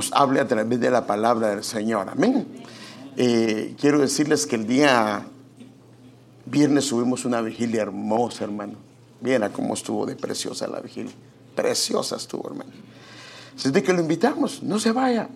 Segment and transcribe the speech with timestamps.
[0.00, 2.08] nos hable a través de la palabra del Señor.
[2.08, 2.46] Amén.
[3.18, 5.26] Eh, quiero decirles que el día
[6.46, 8.76] viernes subimos una vigilia hermosa, hermano.
[9.20, 11.12] Viera cómo estuvo de preciosa la vigilia.
[11.54, 12.70] Preciosa estuvo, hermano.
[13.62, 15.28] Desde que lo invitamos, no se vaya.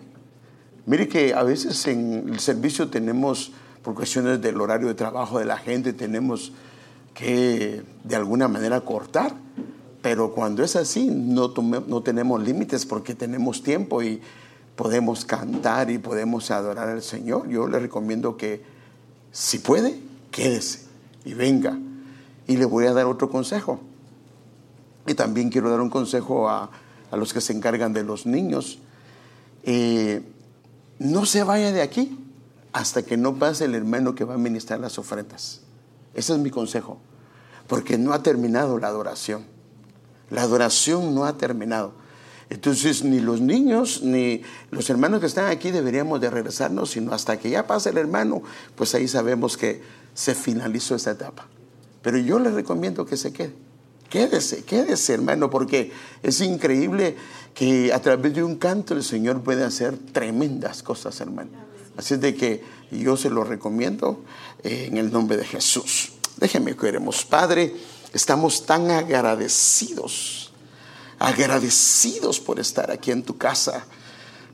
[0.87, 3.51] Mire que a veces en el servicio tenemos,
[3.83, 6.53] por cuestiones del horario de trabajo de la gente, tenemos
[7.13, 9.35] que de alguna manera cortar.
[10.01, 11.53] Pero cuando es así, no,
[11.87, 14.21] no tenemos límites porque tenemos tiempo y
[14.75, 17.47] podemos cantar y podemos adorar al Señor.
[17.49, 18.63] Yo le recomiendo que,
[19.31, 19.99] si puede,
[20.31, 20.81] quédese
[21.23, 21.77] y venga.
[22.47, 23.79] Y le voy a dar otro consejo.
[25.07, 26.69] Y también quiero dar un consejo a,
[27.11, 28.79] a los que se encargan de los niños.
[29.63, 30.21] Eh,
[30.99, 32.17] no se vaya de aquí
[32.73, 35.61] hasta que no pase el hermano que va a ministrar las ofrendas.
[36.13, 36.97] Ese es mi consejo.
[37.67, 39.45] Porque no ha terminado la adoración.
[40.29, 41.93] La adoración no ha terminado.
[42.49, 44.41] Entonces, ni los niños ni
[44.71, 48.43] los hermanos que están aquí deberíamos de regresarnos, sino hasta que ya pase el hermano,
[48.75, 49.81] pues ahí sabemos que
[50.13, 51.47] se finalizó esta etapa.
[52.01, 53.53] Pero yo le recomiendo que se quede.
[54.09, 57.15] Quédese, quédese, hermano, porque es increíble
[57.53, 61.49] que a través de un canto el Señor puede hacer tremendas cosas, hermano.
[61.97, 64.23] Así es de que yo se lo recomiendo
[64.63, 66.13] eh, en el nombre de Jesús.
[66.37, 67.25] Déjeme que oremos.
[67.25, 67.73] Padre,
[68.13, 70.44] estamos tan agradecidos,
[71.25, 73.85] agradecidos por estar aquí en tu casa,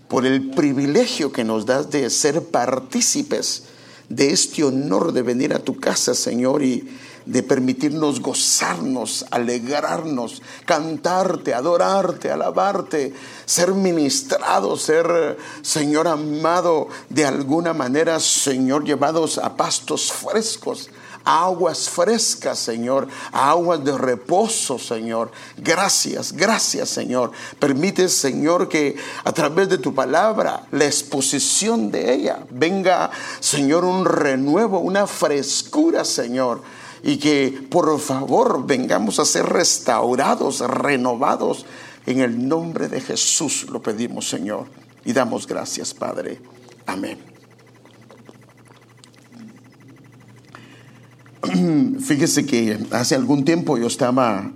[0.08, 3.64] por el privilegio que nos das de ser partícipes
[4.08, 6.88] de este honor de venir a tu casa, Señor, y
[7.26, 13.14] de permitirnos gozarnos, alegrarnos, cantarte, adorarte, alabarte,
[13.46, 20.90] ser ministrado, ser, Señor amado, de alguna manera, Señor, llevados a pastos frescos
[21.24, 25.32] aguas frescas, Señor, aguas de reposo, Señor.
[25.58, 27.32] Gracias, gracias, Señor.
[27.60, 34.06] Permite, Señor, que a través de tu palabra, la exposición de ella, venga, Señor, un
[34.06, 36.62] renuevo, una frescura, Señor.
[37.04, 41.66] Y que por favor vengamos a ser restaurados, renovados.
[42.06, 44.66] En el nombre de Jesús lo pedimos, Señor.
[45.04, 46.40] Y damos gracias, Padre.
[46.86, 47.31] Amén.
[52.00, 54.52] Fíjese que hace algún tiempo yo estaba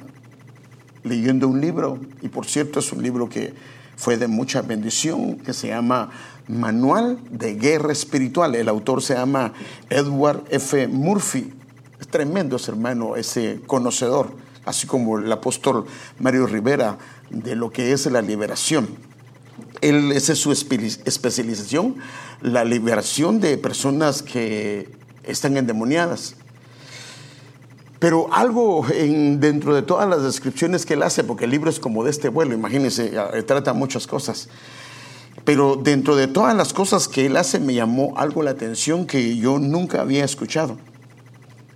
[1.03, 3.53] leyendo un libro, y por cierto es un libro que
[3.95, 6.09] fue de mucha bendición, que se llama
[6.47, 8.55] Manual de Guerra Espiritual.
[8.55, 9.53] El autor se llama
[9.89, 10.87] Edward F.
[10.87, 11.53] Murphy.
[11.99, 14.31] Es tremendo ese hermano, ese conocedor,
[14.65, 15.85] así como el apóstol
[16.19, 16.97] Mario Rivera,
[17.29, 18.87] de lo que es la liberación.
[19.81, 21.95] Él, es su especialización,
[22.41, 24.89] la liberación de personas que
[25.23, 26.35] están endemoniadas.
[27.99, 32.03] Pero algo dentro de todas las descripciones que él hace, porque el libro es como
[32.03, 34.49] de este vuelo, imagínense, eh, trata muchas cosas.
[35.45, 39.37] Pero dentro de todas las cosas que él hace me llamó algo la atención que
[39.37, 40.77] yo nunca había escuchado.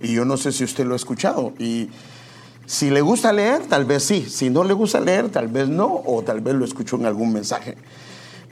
[0.02, 1.54] Y yo no sé si usted lo ha escuchado.
[1.60, 1.90] Y
[2.66, 4.26] si le gusta leer, tal vez sí.
[4.28, 6.02] Si no le gusta leer, tal vez no.
[6.06, 7.78] O tal vez lo escuchó en algún mensaje.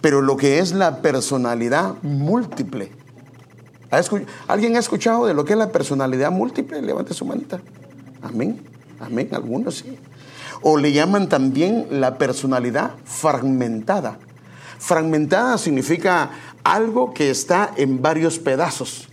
[0.01, 2.91] Pero lo que es la personalidad múltiple
[4.47, 6.81] ¿Alguien ha escuchado de lo que es la personalidad múltiple?
[6.81, 7.61] Levante su manita.
[8.21, 8.61] Amén.
[8.99, 9.29] Amén.
[9.31, 9.97] Algunos sí.
[10.61, 14.17] O le llaman también la personalidad fragmentada.
[14.79, 16.31] Fragmentada significa
[16.63, 19.07] algo que está en varios pedazos.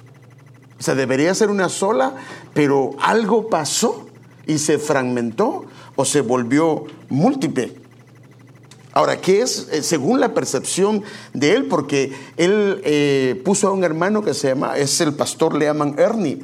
[0.78, 2.14] O sea, debería ser una sola,
[2.52, 4.06] pero algo pasó
[4.46, 5.64] y se fragmentó
[5.96, 7.83] o se volvió múltiple.
[8.94, 11.66] Ahora, ¿qué es eh, según la percepción de él?
[11.66, 15.96] Porque él eh, puso a un hermano que se llama, es el pastor, le llaman
[15.98, 16.38] Ernie.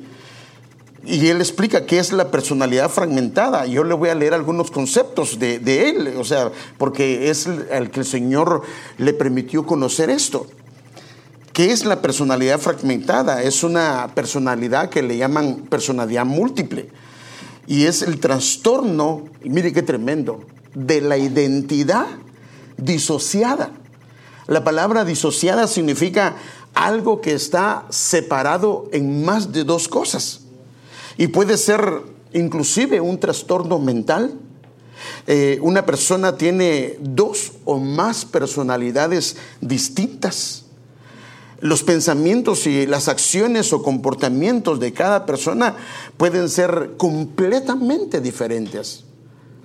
[1.07, 3.67] Y él explica qué es la personalidad fragmentada.
[3.67, 8.01] Yo le voy a leer algunos conceptos de, él, o sea, porque es el que
[8.01, 8.63] el Señor
[8.99, 10.49] le permitió conocer esto.
[11.53, 13.45] ¿Qué es la personalidad fragmentada?
[13.45, 16.89] Es una personalidad que le llaman personalidad múltiple.
[17.69, 20.45] Y es el trastorno, y mire qué tremendo,
[20.75, 22.07] de la identidad
[22.81, 23.71] disociada.
[24.47, 26.37] La palabra disociada significa
[26.75, 30.41] algo que está separado en más de dos cosas.
[31.17, 34.35] Y puede ser inclusive un trastorno mental.
[35.27, 40.65] Eh, una persona tiene dos o más personalidades distintas.
[41.61, 45.77] Los pensamientos y las acciones o comportamientos de cada persona
[46.17, 49.05] pueden ser completamente diferentes.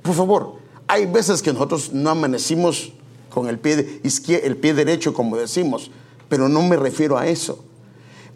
[0.02, 0.56] Por favor,
[0.88, 2.92] hay veces que nosotros no amanecimos
[3.36, 4.00] con el pie,
[4.44, 5.92] el pie derecho, como decimos,
[6.30, 7.66] pero no me refiero a eso.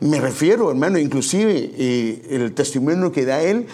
[0.01, 3.66] Me refiero, hermano, inclusive el testimonio que da él,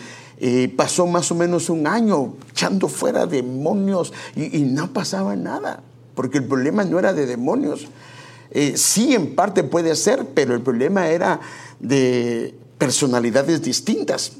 [0.75, 5.81] pasó más o menos un año echando fuera demonios y, no pasaba nada.
[6.13, 7.87] porque el problema no era de demonios.
[8.51, 11.39] Eh, sí, en parte puede ser, pero el problema era
[11.79, 14.33] de personalidades distintas.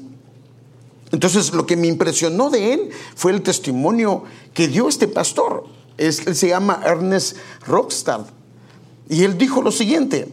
[1.10, 4.22] Entonces, lo que me impresionó de él fue el testimonio
[4.54, 5.75] que dio este pastor.
[5.96, 8.26] Es, él se llama Ernest Rockstad.
[9.08, 10.28] Y él dijo lo siguiente,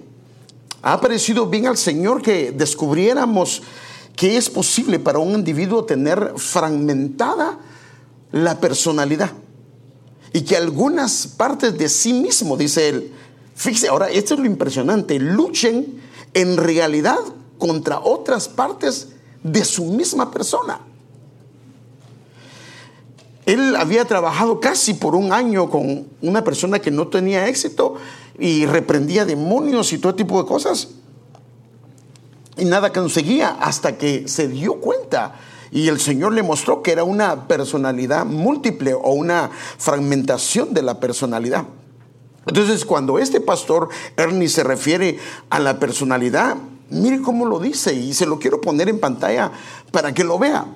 [0.81, 3.61] ha parecido bien al Señor que descubriéramos
[4.15, 7.59] que es posible para un individuo tener fragmentada
[8.31, 9.31] la personalidad
[10.33, 13.13] y que algunas partes de sí mismo, dice él,
[13.55, 16.01] fíjese, ahora esto es lo impresionante, luchen
[16.33, 17.19] en realidad
[17.59, 19.09] contra otras partes
[19.43, 20.79] de su misma persona.
[23.45, 27.95] Él había trabajado casi por un año con una persona que no tenía éxito
[28.39, 30.89] y reprendía demonios y todo tipo de cosas.
[32.57, 35.35] Y nada conseguía hasta que se dio cuenta
[35.71, 39.49] y el Señor le mostró que era una personalidad múltiple o una
[39.79, 41.65] fragmentación de la personalidad.
[42.45, 45.17] Entonces, cuando este pastor Ernie se refiere
[45.49, 46.57] a la personalidad,
[46.91, 49.51] mire cómo lo dice y se lo quiero poner en pantalla
[49.91, 50.67] para que lo vea.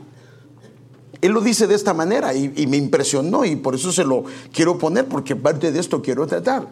[1.21, 4.77] Él lo dice de esta manera y, me impresionó y por eso se lo quiero
[4.77, 6.67] poner porque parte de esto quiero tratar.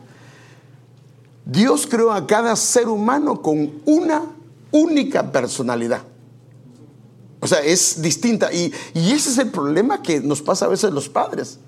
[1.46, 4.24] Dios creó a cada ser humano con una
[4.72, 6.02] única personalidad.
[7.40, 8.52] O sea, es distinta.
[8.52, 11.60] Y, y, ese es el problema que nos pasa a veces los padres.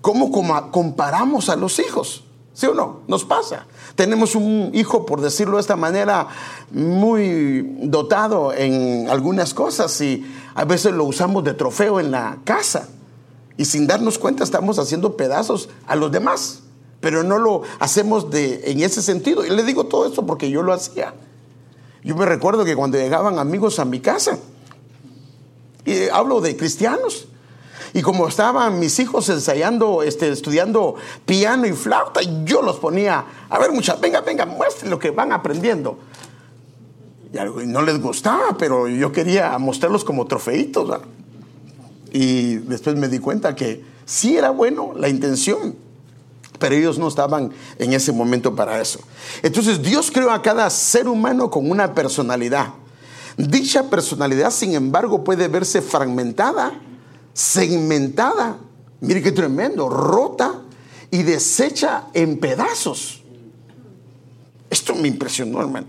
[0.00, 0.30] ¿Cómo
[0.70, 2.24] comparamos a los hijos?
[2.52, 3.00] ¿Sí o no?
[3.06, 3.66] Nos pasa.
[3.94, 6.28] Tenemos un hijo, por decirlo de esta manera,
[6.70, 10.24] muy dotado en algunas cosas y
[10.54, 12.88] a veces lo usamos de trofeo en la casa.
[13.56, 16.60] Y sin darnos cuenta estamos haciendo pedazos a los demás.
[17.00, 19.44] Pero no lo hacemos de, en ese sentido.
[19.44, 21.14] Y le digo todo esto porque yo lo hacía.
[22.02, 24.38] Yo me recuerdo que cuando llegaban amigos a mi casa,
[25.84, 27.26] y hablo de cristianos,
[27.94, 30.94] y como estaban mis hijos ensayando, este, estudiando
[31.26, 35.32] piano y flauta, yo los ponía, a ver muchachos, venga, venga, muestren lo que van
[35.32, 35.98] aprendiendo.
[37.32, 41.00] Y no les gustaba, pero yo quería mostrarlos como trofeitos.
[42.12, 45.74] Y después me di cuenta que sí era bueno la intención,
[46.58, 49.00] pero ellos no estaban en ese momento para eso.
[49.42, 52.68] Entonces Dios creó a cada ser humano con una personalidad.
[53.36, 56.74] Dicha personalidad, sin embargo, puede verse fragmentada
[57.32, 58.58] segmentada,
[59.00, 60.62] mire qué tremendo, rota
[61.10, 63.22] y deshecha en pedazos.
[64.70, 65.86] Esto me impresionó, hermano.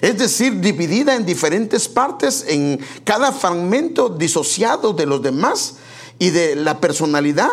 [0.00, 5.76] Es decir, dividida en diferentes partes, en cada fragmento disociado de los demás
[6.18, 7.48] y de la personalidad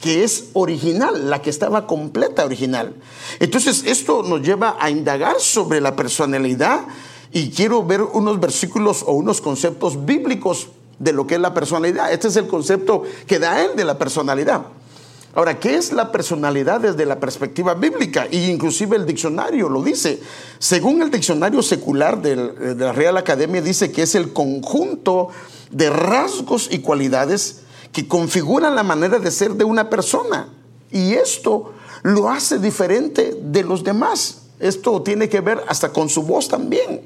[0.00, 2.96] que es original, la que estaba completa original.
[3.38, 6.80] Entonces, esto nos lleva a indagar sobre la personalidad
[7.32, 10.68] y quiero ver unos versículos o unos conceptos bíblicos
[11.02, 12.12] de lo que es la personalidad.
[12.12, 14.62] Este es el concepto que da él de la personalidad.
[15.34, 18.28] Ahora, ¿qué es la personalidad desde la perspectiva bíblica?
[18.30, 20.20] Y inclusive el diccionario lo dice.
[20.58, 25.28] Según el diccionario secular de la Real Academia, dice que es el conjunto
[25.70, 27.62] de rasgos y cualidades
[27.92, 30.48] que configuran la manera de ser de una persona.
[30.90, 31.72] Y esto
[32.02, 34.42] lo hace diferente de los demás.
[34.60, 37.00] Esto tiene que ver hasta con su voz también.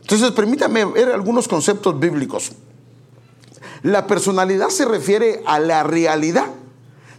[0.00, 2.52] Entonces, permítame ver algunos conceptos bíblicos.
[3.84, 6.46] La personalidad se refiere a la realidad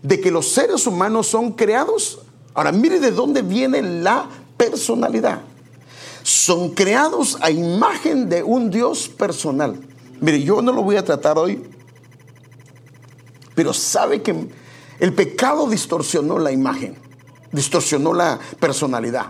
[0.02, 2.24] de que los seres humanos son creados.
[2.56, 4.28] Ahora, mire de dónde viene la
[4.58, 5.42] personalidad.
[6.24, 9.80] Son creados a imagen de un Dios personal.
[10.20, 11.70] Mire, yo no lo voy a tratar hoy,
[13.54, 14.50] pero sabe que
[15.00, 16.98] el pecado distorsionó la imagen,
[17.52, 19.28] distorsionó la personalidad.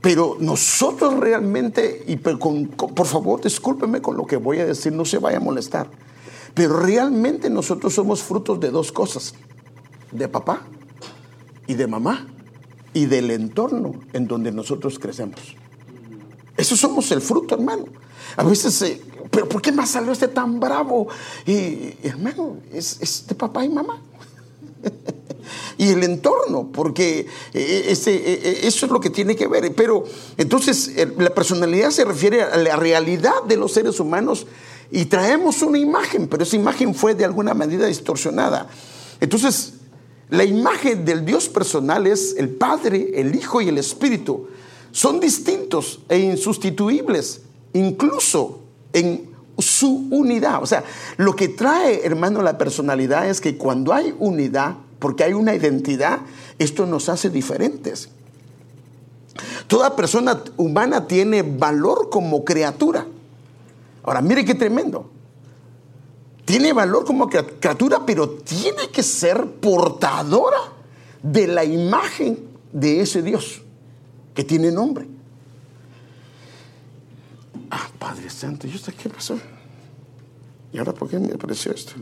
[0.00, 5.18] Pero nosotros realmente, y por favor discúlpeme con lo que voy a decir, no se
[5.18, 6.03] vaya a molestar.
[6.54, 9.34] Pero realmente nosotros somos frutos de dos cosas,
[10.12, 10.62] de papá
[11.66, 12.26] y de mamá
[12.92, 15.40] y del entorno en donde nosotros crecemos.
[16.56, 17.86] Eso somos el fruto, hermano.
[18.36, 21.08] A veces, eh, pero ¿por qué más salió este tan bravo?
[21.44, 24.00] Y, hermano, es, de papá y mamá.
[25.78, 29.74] y el entorno, porque eh, ese, eh, eso es lo que tiene que ver.
[29.74, 30.04] Pero
[30.36, 34.46] entonces la personalidad se refiere a la realidad de los seres humanos
[34.90, 38.68] y traemos una imagen, pero esa imagen fue de alguna manera distorsionada.
[39.20, 39.74] Entonces,
[40.30, 44.48] la imagen del Dios personal es el Padre, el Hijo y el Espíritu.
[44.92, 48.60] Son distintos e insustituibles, incluso
[48.92, 50.62] en su unidad.
[50.62, 50.84] O sea,
[51.16, 56.20] lo que trae, hermano, la personalidad es que cuando hay unidad, porque hay una identidad,
[56.58, 58.08] esto nos hace diferentes.
[59.66, 63.06] Toda persona humana tiene valor como criatura.
[64.04, 65.10] Ahora, mire qué tremendo.
[66.44, 70.58] Tiene valor como criatura, pero tiene que ser portadora
[71.22, 72.38] de la imagen
[72.70, 73.62] de ese Dios
[74.34, 75.08] que tiene nombre.
[77.70, 79.38] Ah, Padre Santo, ¿y usted qué pasó?
[80.70, 81.94] ¿Y ahora por qué me apareció esto?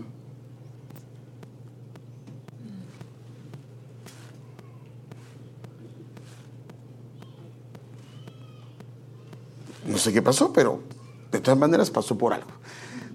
[9.86, 10.80] No sé qué pasó, pero
[11.32, 12.50] de todas maneras pasó por algo.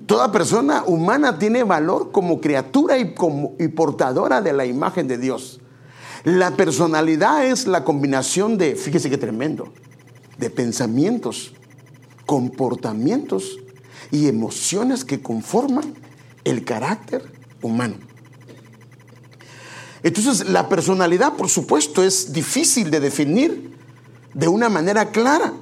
[0.05, 5.17] Toda persona humana tiene valor como criatura y, como, y portadora de la imagen de
[5.17, 5.59] Dios.
[6.23, 9.71] La personalidad es la combinación de, fíjese qué tremendo,
[10.37, 11.53] de pensamientos,
[12.25, 13.59] comportamientos
[14.11, 15.93] y emociones que conforman
[16.43, 17.31] el carácter
[17.61, 17.95] humano.
[20.03, 23.77] Entonces, la personalidad, por supuesto, es difícil de definir
[24.33, 25.53] de una manera clara.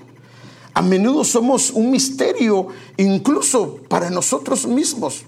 [0.76, 2.68] A menudo somos un misterio
[2.98, 5.24] incluso para nosotros mismos.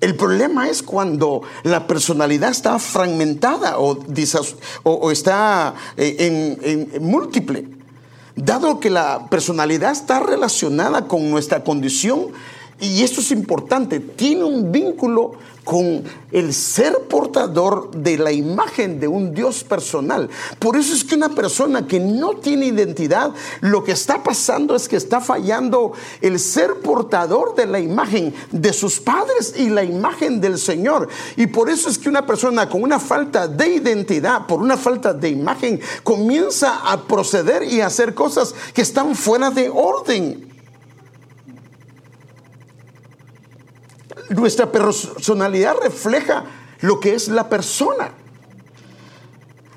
[0.00, 7.68] El problema es cuando la personalidad está fragmentada o, está eh, en múltiple.
[8.36, 12.28] Dado que la personalidad está relacionada con nuestra condición,
[12.80, 15.32] y esto es importante, tiene un vínculo
[15.64, 20.28] con el ser portador de la imagen de un Dios personal.
[20.58, 24.88] Por eso es que una persona que no tiene identidad, lo que está pasando es
[24.88, 30.40] que está fallando el ser portador de la imagen de sus padres y la imagen
[30.40, 31.08] del Señor.
[31.36, 35.12] Y por eso es que una persona con una falta de identidad, por una falta
[35.12, 40.49] de imagen, comienza a proceder y a hacer cosas que están fuera de orden.
[44.30, 46.44] Nuestra personalidad refleja
[46.80, 48.12] lo que es la persona.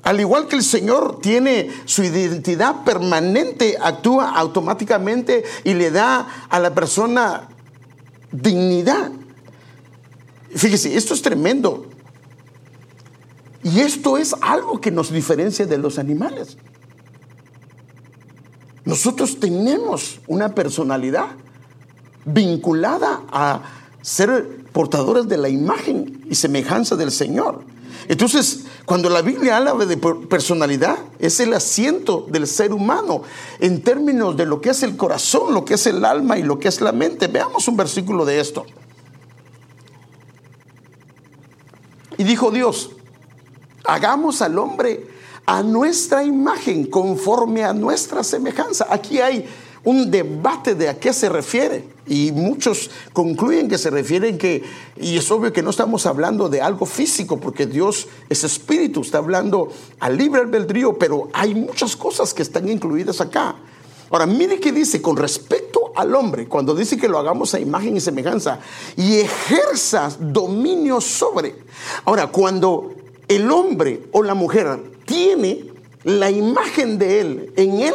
[0.02, 6.60] Al igual que el Señor tiene su identidad permanente, actúa automáticamente y le da a
[6.60, 7.48] la persona
[8.30, 9.10] dignidad.
[10.54, 11.86] Fíjese, esto es tremendo.
[13.62, 16.58] Y esto es algo que nos diferencia de los animales.
[18.84, 21.28] Nosotros tenemos una personalidad
[22.26, 23.62] vinculada a
[24.04, 27.62] ser portadores de la imagen y semejanza del Señor.
[28.06, 33.22] Entonces, cuando la Biblia habla de personalidad, es el asiento del ser humano
[33.60, 36.58] en términos de lo que es el corazón, lo que es el alma y lo
[36.58, 37.28] que es la mente.
[37.28, 38.66] Veamos un versículo de esto.
[42.18, 42.90] Y dijo Dios,
[43.86, 45.08] hagamos al hombre
[45.46, 48.86] a nuestra imagen, conforme a nuestra semejanza.
[48.90, 49.48] Aquí hay
[49.84, 51.84] un debate de a qué se refiere.
[52.06, 54.62] Y muchos concluyen que se refieren que,
[54.96, 59.18] y es obvio que no estamos hablando de algo físico, porque Dios es espíritu, está
[59.18, 59.68] hablando
[60.00, 63.56] al libre albedrío, pero hay muchas cosas que están incluidas acá.
[64.10, 67.96] Ahora, mire qué dice con respecto al hombre, cuando dice que lo hagamos a imagen
[67.96, 68.60] y semejanza,
[68.96, 71.56] y ejerza dominio sobre.
[72.04, 72.94] Ahora, cuando
[73.28, 75.72] el hombre o la mujer tiene
[76.04, 77.94] la imagen de él en él,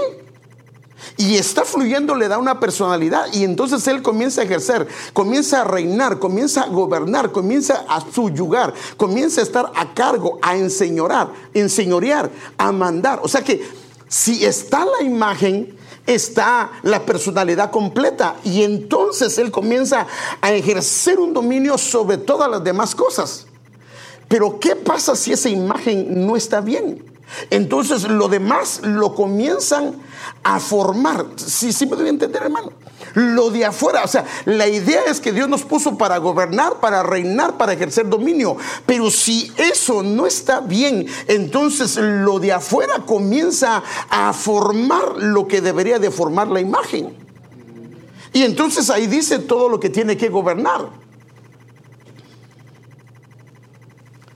[1.17, 5.63] y está fluyendo, le da una personalidad y entonces él comienza a ejercer, comienza a
[5.63, 12.29] reinar, comienza a gobernar, comienza a subyugar, comienza a estar a cargo, a enseñorar, enseñorear,
[12.57, 13.19] a mandar.
[13.23, 13.67] O sea que
[14.07, 20.07] si está la imagen, está la personalidad completa y entonces él comienza
[20.41, 23.45] a ejercer un dominio sobre todas las demás cosas.
[24.27, 27.03] Pero ¿qué pasa si esa imagen no está bien?
[27.49, 29.95] Entonces lo demás lo comienzan
[30.43, 31.25] a formar.
[31.35, 32.71] Sí, sí me debe entender, hermano.
[33.13, 37.01] Lo de afuera, o sea, la idea es que Dios nos puso para gobernar, para
[37.03, 38.57] reinar, para ejercer dominio.
[38.85, 45.61] Pero si eso no está bien, entonces lo de afuera comienza a formar lo que
[45.61, 47.17] debería de formar la imagen.
[48.33, 51.08] Y entonces ahí dice todo lo que tiene que gobernar.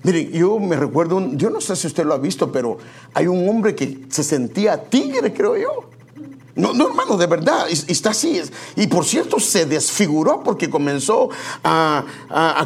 [0.03, 2.77] Miren, yo me recuerdo, yo no sé si usted lo ha visto, pero
[3.13, 5.89] hay un hombre que se sentía tigre, creo yo.
[6.55, 8.39] No, no, hermano, de verdad, está así.
[8.75, 11.29] Y por cierto, se desfiguró porque comenzó
[11.63, 12.05] a,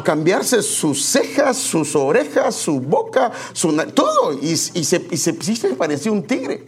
[0.04, 4.34] cambiarse sus cejas, sus orejas, su boca, su, todo.
[4.42, 6.66] Y, se, se, se parecía un tigre.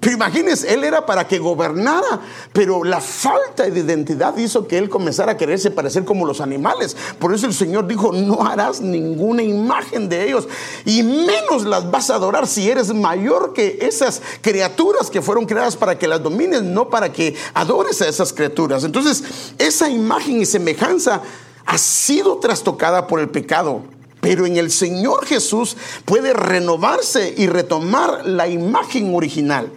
[0.00, 2.20] Pero imagínense, él era para que gobernara,
[2.54, 6.96] pero la falta de identidad hizo que él comenzara a quererse parecer como los animales.
[7.18, 10.48] Por eso el Señor dijo, no harás ninguna imagen de ellos
[10.86, 15.76] y menos las vas a adorar si eres mayor que esas criaturas que fueron creadas
[15.76, 18.84] para que las domines, no para que adores a esas criaturas.
[18.84, 19.22] Entonces,
[19.58, 21.20] esa imagen y semejanza
[21.66, 23.82] ha sido trastocada por el pecado.
[24.22, 29.70] Pero en el Señor Jesús puede renovarse y retomar la imagen original.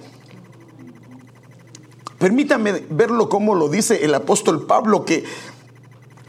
[2.24, 5.25] Permítame verlo como lo dice el apóstol Pablo, que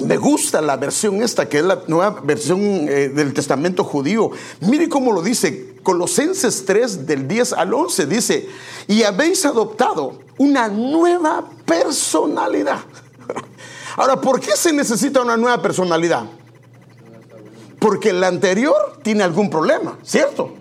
[0.05, 4.33] me gusta la versión esta, que es la nueva versión eh, del Testamento judío.
[4.59, 8.07] Mire cómo lo dice Colosenses 3 del 10 al 11.
[8.07, 8.49] Dice,
[8.89, 12.81] y habéis adoptado una nueva personalidad.
[13.97, 16.25] Ahora, ¿por qué se necesita una nueva personalidad?
[17.79, 20.55] Porque la anterior tiene algún problema, ¿cierto?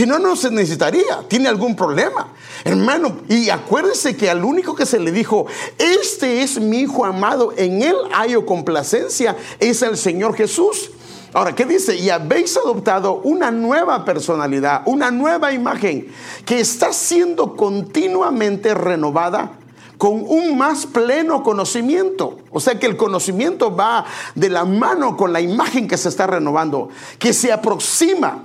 [0.00, 1.28] Si no, no se necesitaría.
[1.28, 2.28] Tiene algún problema.
[2.64, 5.44] Hermano, y acuérdese que al único que se le dijo,
[5.76, 10.90] este es mi hijo amado, en él hay complacencia, es el Señor Jesús.
[11.34, 11.96] Ahora, ¿qué dice?
[11.96, 16.10] Y habéis adoptado una nueva personalidad, una nueva imagen
[16.46, 19.58] que está siendo continuamente renovada
[19.98, 22.38] con un más pleno conocimiento.
[22.50, 26.26] O sea que el conocimiento va de la mano con la imagen que se está
[26.26, 26.88] renovando,
[27.18, 28.44] que se aproxima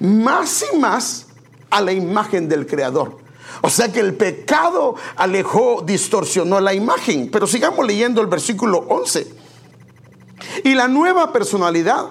[0.00, 1.26] más y más
[1.70, 3.18] a la imagen del Creador.
[3.62, 7.30] O sea que el pecado alejó, distorsionó la imagen.
[7.30, 9.26] Pero sigamos leyendo el versículo 11.
[10.64, 12.06] Y la nueva personalidad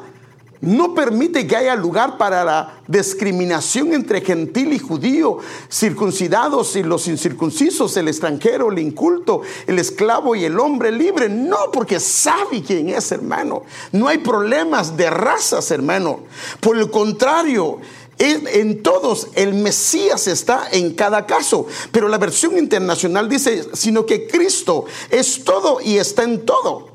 [0.62, 5.38] no permite que haya lugar para la discriminación entre gentil y judío,
[5.72, 11.30] circuncidados y los incircuncisos, el extranjero, el inculto, el esclavo y el hombre libre.
[11.30, 13.63] No, porque sabe quién es, hermano.
[13.94, 16.22] No hay problemas de razas, hermano.
[16.60, 17.80] Por el contrario,
[18.18, 21.68] en todos el Mesías está en cada caso.
[21.94, 26.88] Pero la versión internacional dice, sino que Cristo es todo y está en todo.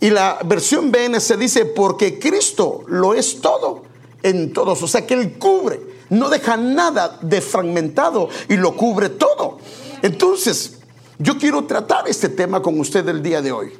[0.00, 3.82] Y la versión BNC dice, porque Cristo lo es todo
[4.22, 4.82] en todos.
[4.82, 9.58] O sea que Él cubre, no deja nada de fragmentado y lo cubre todo.
[10.02, 10.78] Entonces,
[11.18, 13.72] yo quiero tratar este tema con usted el día de hoy.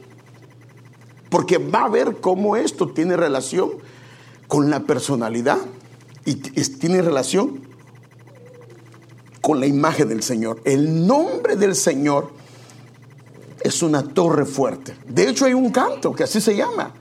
[1.31, 3.71] Porque va a ver cómo esto tiene relación
[4.49, 5.59] con la personalidad
[6.25, 7.61] y tiene relación
[9.41, 10.61] con la imagen del Señor.
[10.65, 12.33] El nombre del Señor
[13.63, 14.97] es una torre fuerte.
[15.07, 16.93] De hecho hay un canto que así se llama.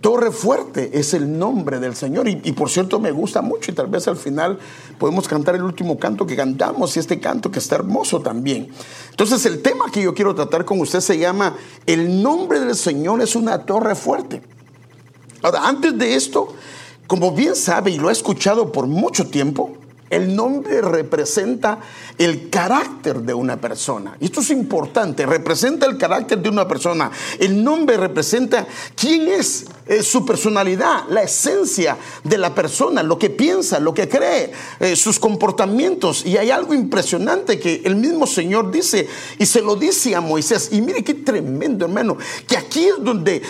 [0.00, 3.86] Torre fuerte es el nombre del Señor y, por cierto me gusta mucho y tal
[3.86, 4.58] vez al final
[4.98, 8.70] podemos cantar el último canto que cantamos y este canto que está hermoso también.
[9.10, 13.20] Entonces el tema que yo quiero tratar con usted se llama El nombre del Señor
[13.20, 14.40] es una torre fuerte.
[15.42, 16.48] Ahora, antes de esto,
[17.06, 19.72] como bien sabe y lo ha escuchado por mucho tiempo,
[20.10, 21.78] el nombre representa
[22.18, 24.16] el carácter de una persona.
[24.18, 27.12] Y esto es importante, representa el carácter de una persona.
[27.38, 29.66] El nombre representa quién es,
[30.02, 35.18] su personalidad, la esencia de la persona, lo que piensa, lo que cree, eh, sus
[35.18, 36.26] comportamientos.
[36.26, 40.70] Y hay algo impresionante que el mismo Señor dice y se lo dice a Moisés.
[40.72, 42.16] Y mire qué tremendo, hermano,
[42.48, 43.42] que aquí es donde,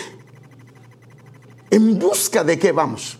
[1.71, 3.17] en busca de qué vamos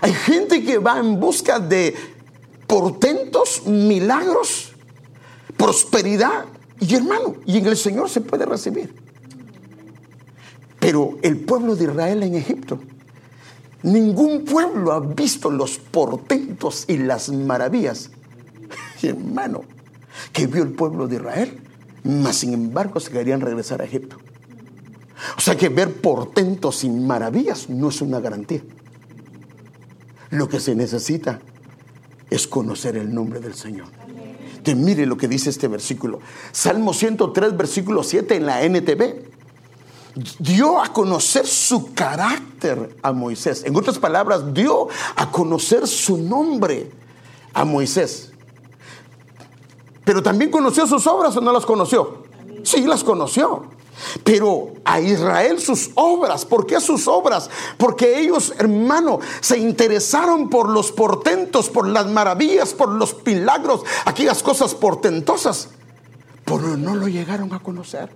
[0.00, 1.94] hay gente que va en busca de
[2.66, 4.72] portentos, milagros,
[5.56, 6.44] prosperidad.
[6.80, 8.94] Y hermano, y en el Señor se puede recibir.
[10.78, 12.78] Pero el pueblo de Israel en Egipto,
[13.82, 18.10] ningún pueblo ha visto los portentos y las maravillas.
[19.02, 19.62] Y hermano,
[20.32, 21.60] que vio el pueblo de Israel,
[22.04, 24.16] mas sin embargo se querían regresar a Egipto.
[25.36, 28.62] O sea que ver portentos y maravillas no es una garantía.
[30.30, 31.40] Lo que se necesita
[32.30, 33.88] es conocer el nombre del Señor.
[34.62, 36.20] Te mire lo que dice este versículo.
[36.52, 39.28] Salmo 103, versículo 7 en la NTV.
[40.40, 43.62] Dio a conocer su carácter a Moisés.
[43.64, 46.90] En otras palabras, dio a conocer su nombre
[47.54, 48.32] a Moisés.
[50.04, 52.24] Pero también conoció sus obras o no las conoció.
[52.64, 53.77] Sí, las conoció.
[54.24, 57.50] Pero a Israel sus obras, ¿por qué sus obras?
[57.76, 64.42] Porque ellos, hermano, se interesaron por los portentos, por las maravillas, por los milagros, aquellas
[64.42, 65.68] cosas portentosas,
[66.44, 68.10] pero no lo llegaron a conocer.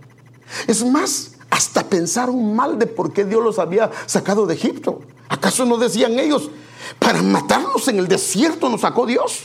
[0.67, 5.01] Es más, hasta pensaron mal de por qué Dios los había sacado de Egipto.
[5.29, 6.51] ¿Acaso no decían ellos,
[6.99, 9.45] para matarnos en el desierto nos sacó Dios?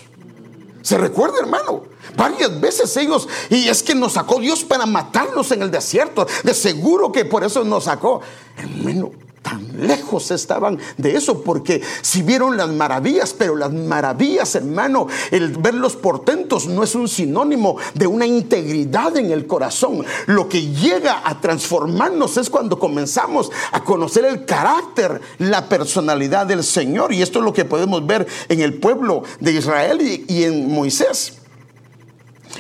[0.87, 1.83] ¿Se recuerda, hermano?
[2.15, 6.25] Varias veces ellos, y es que nos sacó Dios para matarnos en el desierto.
[6.45, 8.21] De seguro que por eso nos sacó.
[8.55, 9.11] Hermano,
[9.47, 15.55] tan lejos estaban de eso, porque si vieron las maravillas, pero las maravillas, hermano, el
[15.55, 20.03] ver los portentos no es un sinónimo de una integridad en el corazón.
[20.25, 26.65] Lo que llega a transformarnos es cuando comenzamos a conocer el carácter, la personalidad del
[26.65, 27.13] Señor.
[27.13, 31.37] Y esto es lo que podemos ver en el pueblo de Israel y, en Moisés.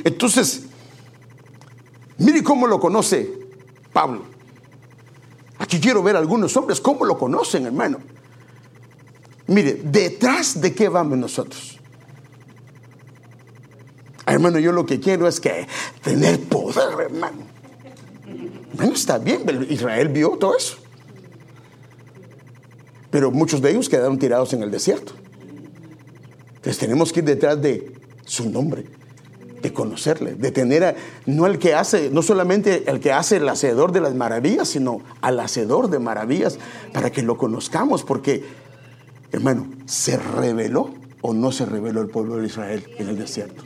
[0.05, 0.63] Entonces,
[2.17, 3.29] mire cómo lo conoce
[3.91, 4.36] Pablo.
[5.67, 7.97] Aquí quiero ver a algunos hombres, cómo lo conocen, hermano.
[9.47, 11.77] Mire, detrás de qué vamos nosotros.
[14.25, 15.67] Hermano, yo lo que quiero es que
[16.01, 17.39] tener poder, hermano.
[18.75, 20.77] Bueno, está bien, Israel vio todo eso.
[23.09, 25.11] Pero muchos de ellos quedaron tirados en el desierto.
[26.55, 27.91] Entonces tenemos que ir detrás de
[28.23, 28.85] su nombre,
[29.61, 33.49] de conocerle, de tener a, no al que hace, no solamente el que hace el
[33.49, 36.59] hacedor de las maravillas, sino al hacedor de maravillas,
[36.93, 38.45] para que lo conozcamos, porque,
[39.31, 43.63] hermano, se reveló o no se reveló el pueblo de Israel en el desierto.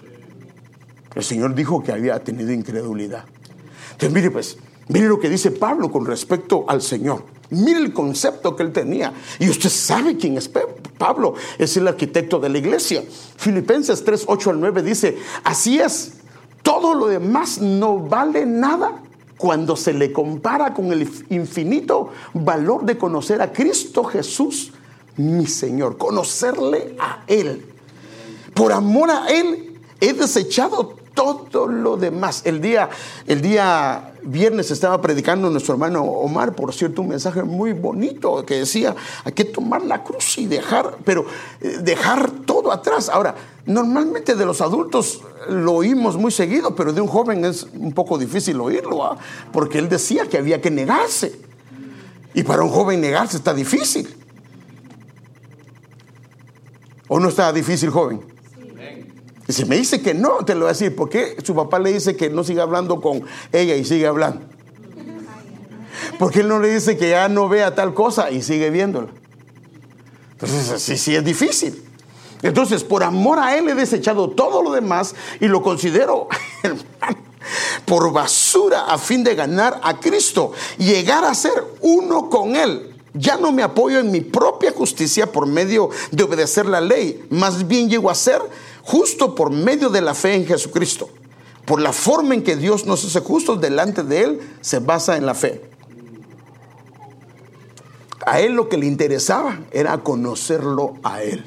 [1.15, 3.25] El Señor dijo que había tenido incredulidad.
[3.91, 7.25] Entonces, mire pues, mire lo que dice Pablo con respecto al Señor.
[7.52, 9.14] Mire el concepto que él tenía.
[9.38, 10.50] Y usted sabe quién es
[10.98, 11.36] Pablo.
[11.58, 13.04] Es el arquitecto de la iglesia.
[13.38, 16.14] Filipenses 3, 8 al 9 dice, así es,
[16.64, 19.02] todo lo demás no vale nada
[19.38, 24.72] cuando se le compara con el infinito valor de conocer a Cristo Jesús,
[25.18, 25.98] mi Señor.
[25.98, 27.66] Conocerle a Él.
[28.54, 32.44] Por amor a Él he desechado todo lo demás.
[32.46, 32.90] El día,
[33.28, 38.60] el día viernes estaba predicando nuestro hermano Omar, por cierto, un mensaje muy bonito que
[38.60, 41.25] decía, hay que tomar la cruz y dejar, pero
[41.60, 43.10] eh, dejar todo atrás.
[43.10, 47.93] Ahora, normalmente de los adultos lo oímos muy seguido, pero de un joven es un
[47.93, 49.17] poco difícil oírlo, ¿ah?
[49.51, 51.39] porque él decía que había que negarse.
[52.34, 54.15] Y para un joven negarse está difícil.
[57.07, 58.31] ¿O no está difícil, joven?
[59.52, 62.16] Si me dice que no, te lo voy a decir, porque su papá le dice
[62.16, 64.42] que no siga hablando con ella y sigue hablando.
[66.20, 69.08] Porque él no le dice que ya no vea tal cosa y sigue viéndola.
[70.32, 71.84] Entonces, sí, sí es difícil.
[72.42, 76.28] Entonces, por amor a él he desechado todo lo demás y lo considero,
[77.86, 82.96] por basura a fin de ganar a Cristo, llegar a ser uno con él.
[83.14, 87.68] Ya no me apoyo en mi propia justicia por medio de obedecer la ley, más
[87.68, 88.42] bien llego a ser
[88.84, 91.10] justo por medio de la fe en Jesucristo.
[91.65, 95.26] Por la forma en que Dios nos hace justos delante de Él, se basa en
[95.26, 95.62] la fe.
[98.26, 101.44] A Él lo que le interesaba era conocerlo a Él.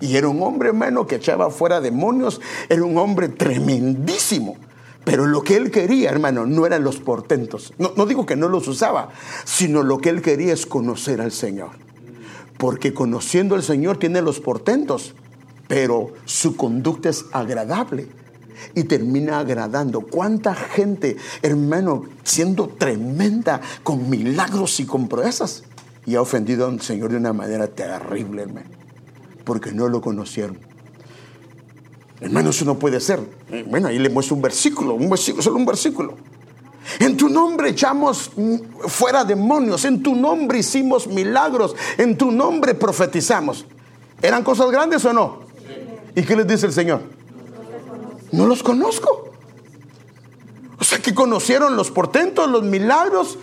[0.00, 2.40] Y era un hombre, hermano, que echaba fuera demonios.
[2.68, 4.56] Era un hombre tremendísimo.
[5.04, 7.72] Pero lo que él quería, hermano, no eran los portentos.
[7.78, 9.10] No, no, digo que no los usaba,
[9.44, 11.70] sino lo que él quería es conocer al Señor.
[12.58, 15.14] Porque conociendo al Señor tiene los portentos
[15.68, 18.08] pero su conducta es agradable
[18.74, 20.00] y termina agradando.
[20.00, 25.64] ¿Cuánta gente, hermano, siendo tremenda con milagros y con proezas,
[26.04, 28.70] y ha ofendido al Señor de una manera terrible, hermano,
[29.44, 30.58] porque no lo conocieron?
[32.20, 33.20] Hermano, eso no puede ser.
[33.68, 36.14] Bueno, ahí le muestro un versículo, un versículo, solo un versículo.
[37.00, 38.30] En tu nombre echamos
[38.86, 43.66] fuera demonios, en tu nombre hicimos milagros, en tu nombre profetizamos.
[44.22, 45.45] ¿Eran cosas grandes o no?
[46.16, 47.02] ¿Y qué les dice el Señor?
[48.32, 49.32] No los conozco.
[50.78, 53.38] O sea que conocieron los portentos, los milagros,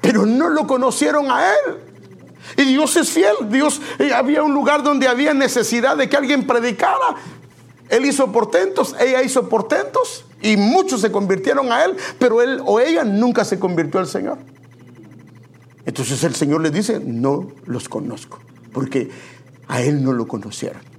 [0.00, 1.76] pero no lo conocieron a Él.
[2.56, 3.34] Y Dios es fiel.
[3.50, 7.16] Dios, eh, había un lugar donde había necesidad de que alguien predicara.
[7.90, 12.80] Él hizo portentos, ella hizo portentos y muchos se convirtieron a Él, pero él o
[12.80, 14.38] ella nunca se convirtió al Señor.
[15.84, 18.38] Entonces el Señor les dice, no los conozco,
[18.72, 19.10] porque
[19.68, 20.97] a Él no lo conocieron.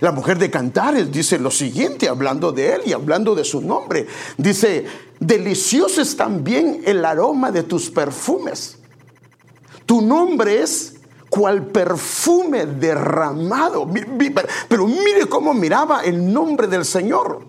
[0.00, 4.06] La mujer de Cantares dice lo siguiente, hablando de él y hablando de su nombre.
[4.36, 4.86] Dice,
[5.18, 8.78] delicioso es también el aroma de tus perfumes.
[9.86, 10.94] Tu nombre es
[11.28, 13.88] cual perfume derramado.
[14.68, 17.40] Pero mire cómo miraba el nombre del Señor,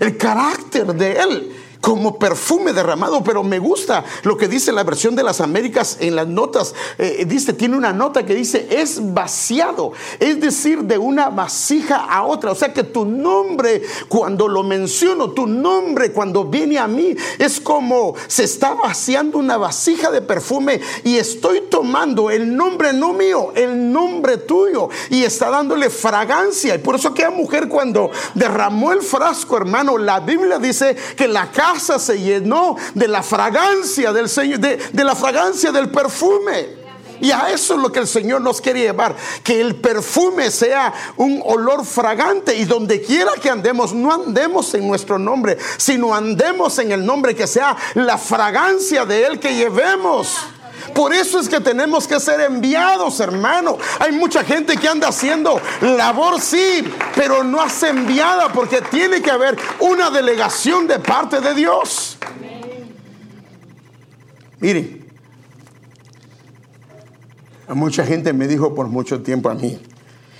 [0.00, 5.16] el carácter de él como perfume derramado, pero me gusta lo que dice la versión
[5.16, 6.74] de las Américas en las notas.
[6.96, 12.22] Eh, dice, tiene una nota que dice, es vaciado, es decir, de una vasija a
[12.22, 12.52] otra.
[12.52, 17.60] O sea que tu nombre, cuando lo menciono, tu nombre cuando viene a mí, es
[17.60, 23.52] como se está vaciando una vasija de perfume y estoy tomando el nombre no mío,
[23.56, 26.76] el nombre tuyo y está dándole fragancia.
[26.76, 31.50] Y por eso aquella mujer cuando derramó el frasco, hermano, la Biblia dice que la
[31.72, 36.82] casa se llenó de la fragancia del Señor, de, de la fragancia del perfume.
[37.20, 40.92] Y a eso es lo que el Señor nos quiere llevar, que el perfume sea
[41.16, 46.80] un olor fragante y donde quiera que andemos, no andemos en nuestro nombre, sino andemos
[46.80, 50.36] en el nombre que sea la fragancia de Él que llevemos.
[50.94, 53.78] Por eso es que tenemos que ser enviados, hermano.
[53.98, 59.30] Hay mucha gente que anda haciendo labor, sí, pero no hace enviada porque tiene que
[59.30, 62.18] haber una delegación de parte de Dios.
[64.60, 65.04] Miren,
[67.66, 69.80] a mucha gente me dijo por mucho tiempo a mí,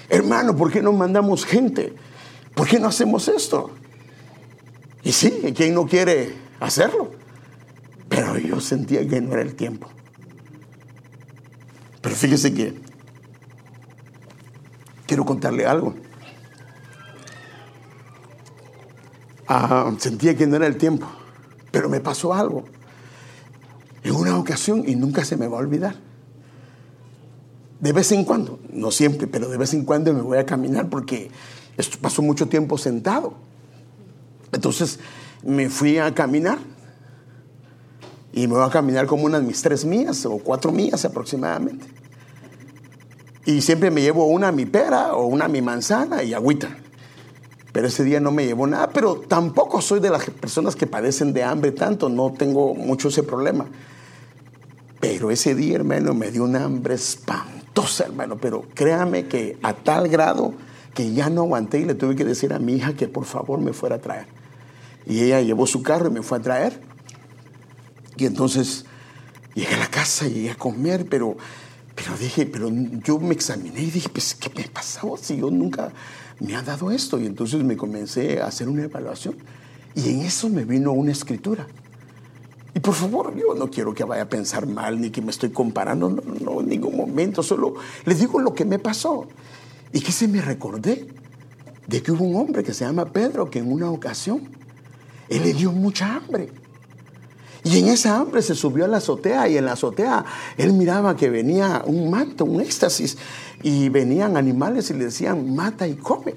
[0.09, 1.94] hermano, ¿por qué no mandamos gente?
[2.55, 3.70] ¿Por qué no hacemos esto?
[5.02, 7.11] Y sí, ¿quién no quiere hacerlo?
[8.09, 9.88] Pero yo sentía que no era el tiempo.
[12.03, 12.75] Pero fíjese que
[15.07, 15.95] quiero contarle algo.
[19.47, 21.07] Ah, sentía que no era el tiempo,
[21.71, 22.65] pero me pasó algo.
[24.03, 25.95] En una ocasión, y nunca se me va a olvidar.
[27.79, 30.88] De vez en cuando, no siempre, pero de vez en cuando me voy a caminar
[30.88, 31.31] porque
[32.01, 33.35] pasó mucho tiempo sentado.
[34.53, 34.99] Entonces
[35.45, 36.59] me fui a caminar
[38.33, 41.87] y me voy a caminar como unas mis tres millas o cuatro millas aproximadamente.
[43.45, 46.77] Y siempre me llevo una mi pera o una mi manzana y agüita.
[47.73, 51.33] Pero ese día no me llevó nada, pero tampoco soy de las personas que padecen
[51.33, 53.66] de hambre tanto, no tengo mucho ese problema.
[55.01, 60.09] Pero ese día, hermano, me dio una hambre espantosa, hermano, pero créame que a tal
[60.09, 60.55] grado
[60.95, 63.59] que ya no aguanté y le tuve que decir a mi hija que por favor
[63.59, 64.27] me fuera a traer.
[65.07, 66.91] Y ella llevó su carro y me fue a traer.
[68.22, 68.85] Y entonces
[69.52, 71.37] llegué a la casa llegué a comer, pero,
[71.96, 72.70] pero dije, pero
[73.02, 75.92] yo me examiné y dije, pues, ¿qué me pasado si yo nunca
[76.38, 77.18] me ha dado esto?
[77.18, 79.35] Y entonces me comencé a hacer una evaluación
[79.96, 81.66] y en eso me vino una escritura.
[82.76, 85.50] Y por favor, yo no quiero que vaya a pensar mal ni que me estoy
[85.50, 89.26] comparando, no, no, en ningún momento, solo les digo lo que me pasó.
[89.92, 91.08] Y que se me recordé
[91.88, 94.48] de que hubo un hombre que se llama Pedro que en una ocasión
[95.28, 96.62] él le dio mucha hambre.
[97.64, 100.25] Y en esa hambre se subió a la azotea y en la azotea
[100.57, 103.16] él miraba que venía un manto, un éxtasis,
[103.62, 106.35] y venían animales y le decían, mata y come.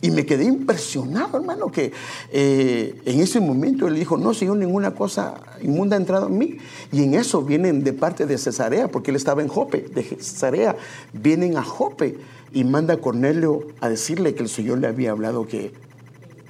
[0.00, 1.90] Y me quedé impresionado, hermano, que
[2.30, 6.58] eh, en ese momento él dijo, no, Señor, ninguna cosa inmunda ha entrado en mí.
[6.92, 10.76] Y en eso vienen de parte de Cesarea, porque él estaba en Jope, de Cesarea,
[11.14, 12.18] vienen a Jope
[12.52, 15.72] y manda a Cornelio a decirle que el Señor le había hablado que,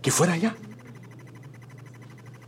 [0.02, 0.56] que fuera allá.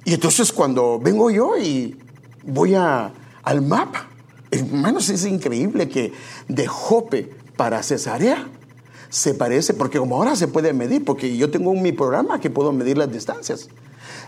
[0.06, 1.98] Y entonces cuando vengo yo y
[2.44, 4.06] voy a, al mapa,
[4.52, 6.12] hermanos, es increíble que
[6.46, 8.46] de Jope para Cesarea
[9.08, 12.72] se parece, porque como ahora se puede medir, porque yo tengo mi programa que puedo
[12.72, 13.68] medir las distancias.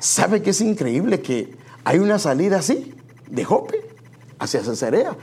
[0.01, 2.93] ¿Sabe que es increíble que hay una salida así,
[3.31, 3.81] de Jope
[4.41, 5.17] hacia Cesarea?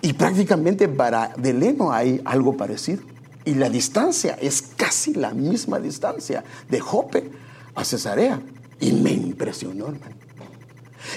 [0.00, 3.02] Y prácticamente para Deleno hay algo parecido.
[3.44, 7.32] Y la distancia es casi la misma distancia de Jope
[7.74, 8.40] a Cesarea.
[8.82, 10.16] Y me impresionó, hermano.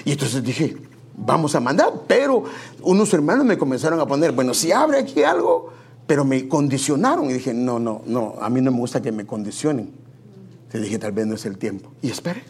[0.04, 0.76] Y entonces dije,
[1.16, 2.44] vamos a mandar, pero
[2.82, 5.72] unos hermanos me comenzaron a poner, bueno, si abre aquí algo,
[6.06, 9.26] pero me condicionaron y dije, no, no, no, a mí no me gusta que me
[9.26, 9.90] condicionen.
[10.70, 11.90] Te dije, tal vez no es el tiempo.
[12.02, 12.44] Y esperé.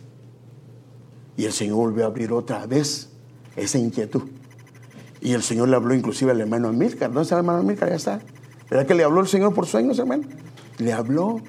[1.39, 3.09] Y el Señor volvió a abrir otra vez
[3.57, 4.25] esa inquietud.
[5.23, 7.09] Y el Señor le habló inclusive al hermano Amílcar.
[7.09, 7.89] ¿Dónde está el hermano Amílcar?
[7.89, 8.21] Ya está.
[8.69, 10.25] ¿Verdad que le habló el Señor por sueños, hermano?
[10.77, 11.41] Le habló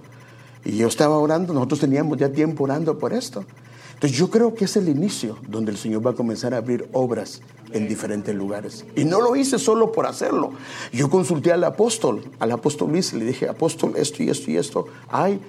[0.68, 3.46] y yo estaba orando, nosotros teníamos ya tiempo orando por esto.
[3.94, 6.90] Entonces yo creo que es el inicio donde el Señor va a comenzar a abrir
[6.92, 8.86] obras en diferentes lugares.
[8.94, 10.52] Y no lo hice solo por hacerlo.
[10.92, 14.88] Yo consulté al apóstol, al apóstol Luis, le dije, apóstol, esto y esto y esto
[15.08, 15.40] hay.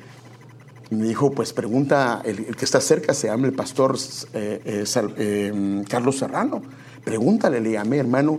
[0.88, 3.98] Y me dijo, pues pregunta, el, que está cerca se llama el pastor
[4.34, 4.84] eh, eh,
[5.16, 6.62] eh, Carlos Serrano.
[7.04, 8.38] Pregúntale, le llamé, hermano,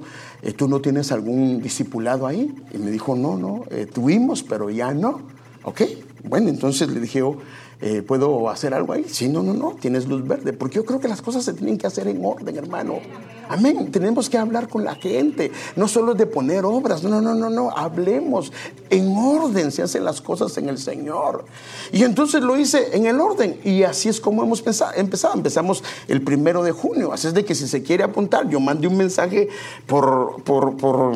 [0.55, 2.55] ¿tú no tienes algún discipulado ahí?
[2.73, 5.21] Y me dijo, no, no, tuvimos, pero ya no.
[5.63, 5.81] Ok,
[6.23, 7.37] bueno, entonces le dije, oh,
[7.81, 9.05] eh, ¿puedo hacer algo ahí?
[9.07, 11.77] Sí, no, no, no, tienes luz verde, porque yo creo que las cosas se tienen
[11.77, 12.99] que hacer en orden, hermano.
[13.47, 17.49] Amén, tenemos que hablar con la gente, no solo de poner obras, no, no, no,
[17.49, 18.51] no, hablemos
[18.89, 21.45] en orden, se hacen las cosas en el Señor.
[21.93, 26.21] Y entonces lo hice en el orden, y así es como hemos empezado, empezamos el
[26.21, 29.47] primero de junio, así es de que si se quiere apuntar, yo mandé un mensaje
[29.87, 31.13] por, por, por,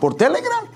[0.00, 0.69] por Telegram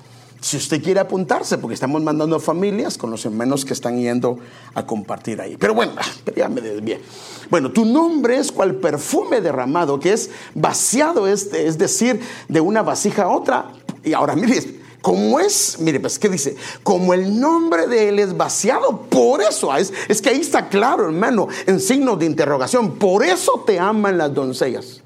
[0.45, 4.39] si usted quiere apuntarse, porque estamos mandando familias con los hermanos que están yendo
[4.75, 5.57] a compartir ahí.
[5.57, 5.93] Pero bueno,
[6.37, 7.01] ya me desvié.
[7.49, 12.83] Bueno, tu nombre es cual perfume derramado, que es vaciado, es, es decir, de una
[12.83, 13.73] vasija a otra.
[14.05, 16.57] Y ahora, mire, como es, mire, pues, ¿qué dice?
[16.83, 21.07] Como el nombre de él es vaciado, por eso, es, es que ahí está claro,
[21.07, 25.01] hermano, en signo de interrogación, por eso te aman las doncellas.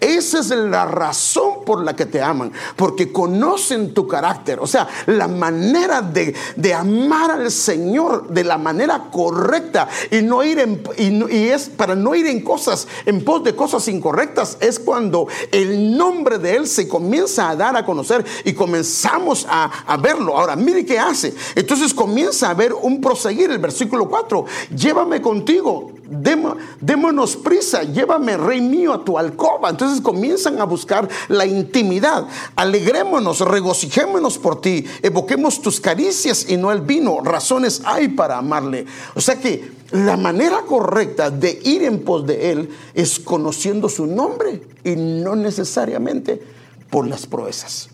[0.00, 4.88] Esa es la razón por la que te aman, porque conocen tu carácter, o sea,
[5.06, 6.34] la manera de,
[6.74, 12.14] amar al Señor de la manera correcta y no ir en, y, es para no
[12.14, 16.88] ir en cosas, en pos de cosas incorrectas, es cuando el nombre de Él se
[16.88, 20.36] comienza a dar a conocer y comenzamos a, a verlo.
[20.36, 21.34] Ahora, mire qué hace.
[21.54, 28.60] Entonces comienza a ver un proseguir, el versículo 4, llévame contigo démonos prisa, llévame, rey
[28.60, 29.70] mío, a tu alcoba.
[29.70, 32.26] Entonces comienzan a buscar la intimidad.
[32.56, 37.20] Alegrémonos, regocijémonos por ti, evoquemos tus caricias y no el vino.
[37.22, 38.86] Razones hay para amarle.
[39.14, 44.06] O sea que la manera correcta de ir en pos de él es conociendo su
[44.06, 46.42] nombre y no necesariamente
[46.90, 47.93] por las proezas.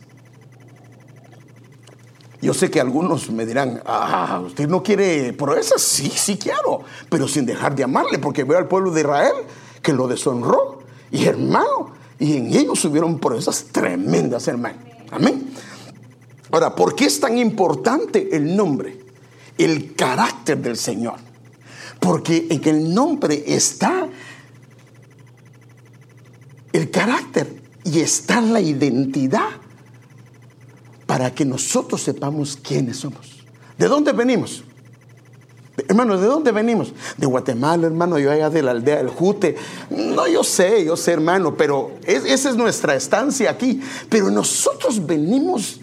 [2.43, 5.83] Yo sé que algunos me dirán, ah, ¿usted no quiere proezas?
[5.83, 9.33] Sí, sí quiero, pero sin dejar de amarle, porque veo al pueblo de Israel
[9.83, 10.81] que lo deshonró.
[11.11, 14.79] Y hermano, y en ellos hubieron proezas tremendas, hermano.
[15.11, 15.53] Amén.
[16.51, 18.99] Ahora, ¿por qué es tan importante el nombre?
[19.59, 21.17] El carácter del Señor.
[21.99, 24.09] Porque en el nombre está
[26.73, 29.49] el carácter y está la identidad
[31.11, 33.43] para que nosotros sepamos quiénes somos.
[33.77, 34.63] ¿De dónde venimos?
[35.89, 36.93] Hermano, ¿de dónde venimos?
[37.17, 39.57] De Guatemala, hermano, yo allá de la aldea del Jute.
[39.91, 43.81] No, yo sé, yo sé, hermano, pero esa es nuestra estancia aquí.
[44.09, 45.81] Pero nosotros venimos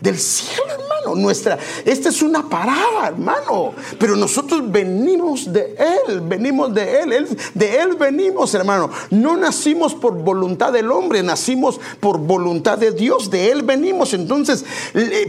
[0.00, 1.14] del cielo, hermano.
[1.16, 3.72] Nuestra, esta es una parada, hermano.
[3.98, 8.90] Pero nosotros venimos de Él, venimos de Él, de Él venimos, hermano.
[9.10, 14.14] No nacimos por voluntad del hombre, nacimos por voluntad de Dios, de Él venimos.
[14.14, 14.64] Entonces,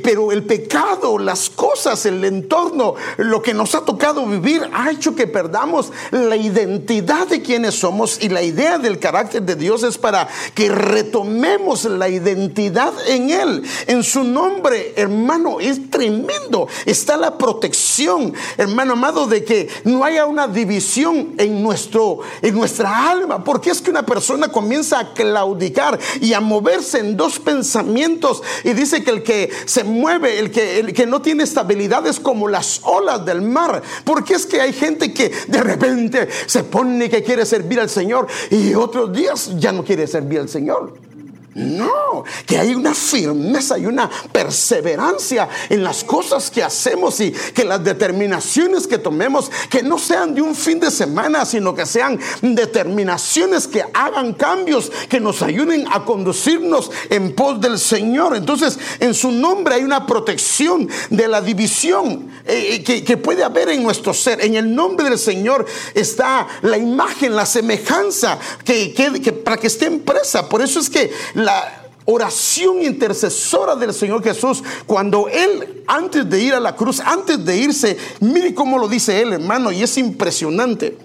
[0.04, 5.16] pero el pecado, las cosas, el entorno, lo que nos ha tocado vivir, ha hecho
[5.16, 9.98] que perdamos la identidad de quienes somos y la idea del carácter de Dios es
[9.98, 14.61] para que retomemos la identidad en Él, en su nombre
[14.96, 16.68] hermano, es tremendo.
[16.86, 23.12] Está la protección, hermano amado, de que no haya una división en, nuestro, en nuestra
[23.12, 23.44] alma.
[23.44, 28.74] Porque es que una persona comienza a claudicar y a moverse en dos pensamientos y
[28.74, 32.48] dice que el que se mueve, el que, el que no tiene estabilidad es como
[32.48, 33.82] las olas del mar.
[34.04, 38.28] Porque es que hay gente que de repente se pone que quiere servir al Señor
[38.50, 41.11] y otros días ya no quiere servir al Señor.
[41.54, 47.66] No, que hay una firmeza y una perseverancia en las cosas que hacemos y que
[47.66, 52.18] las determinaciones que tomemos, que no sean de un fin de semana, sino que sean
[52.42, 58.34] determinaciones que hagan cambios, que nos ayuden a conducirnos en pos del Señor.
[58.38, 63.68] Entonces, en su nombre hay una protección de la división eh, eh, que, puede haber
[63.70, 64.42] en nuestro ser.
[64.42, 69.88] En el nombre del Señor está la imagen, la semejanza que, que para que esté
[69.88, 70.48] impresa.
[70.48, 71.12] Por eso es que
[71.46, 77.44] la oración intercesora del Señor Jesús, cuando Él, antes de ir a la cruz, antes
[77.44, 80.98] de irse, mire cómo lo dice Él, hermano, y es impresionante.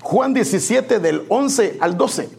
[0.00, 2.30] Juan 17 del 11 al 12.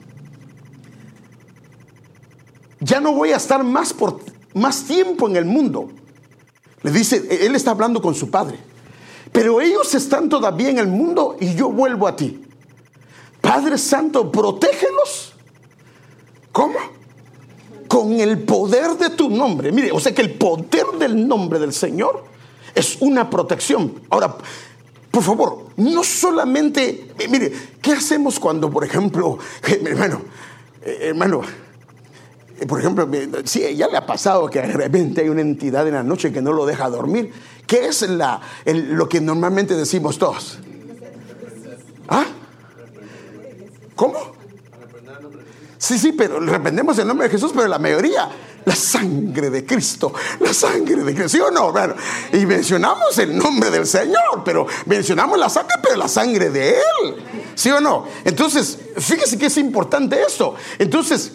[2.80, 4.22] Ya no voy a estar más por
[4.54, 5.89] más tiempo en el mundo.
[6.82, 8.58] Le dice, él está hablando con su padre.
[9.32, 12.41] Pero ellos están todavía en el mundo y yo vuelvo a ti.
[13.41, 15.34] Padre Santo, protégelos
[16.52, 16.78] ¿Cómo?
[17.88, 19.72] Con el poder de tu nombre.
[19.72, 22.24] Mire, o sea que el poder del nombre del Señor
[22.76, 23.94] es una protección.
[24.10, 24.36] Ahora,
[25.12, 30.22] por favor, no solamente, eh, mire, ¿qué hacemos cuando, por ejemplo, eh, hermano,
[30.84, 31.42] eh, hermano,
[32.68, 33.08] por ejemplo,
[33.46, 36.42] si ya le ha pasado que de repente hay una entidad en la noche que
[36.42, 37.32] no lo deja dormir.
[37.66, 40.60] ¿Qué es la, lo que normalmente decimos todos?
[42.10, 42.26] ¿Ah?
[43.96, 44.38] ¿Cómo?
[45.80, 48.30] Sí, sí, pero reprendemos el nombre de Jesús, pero la mayoría,
[48.65, 51.74] la sangre de Cristo, la sangre de Cristo, ¿sí o no?
[52.34, 57.15] y mencionamos el nombre del Señor, pero mencionamos la sangre, pero la sangre de Él,
[57.56, 58.06] ¿sí o no?
[58.26, 60.54] Entonces, fíjese que es importante esto.
[60.78, 61.32] Entonces,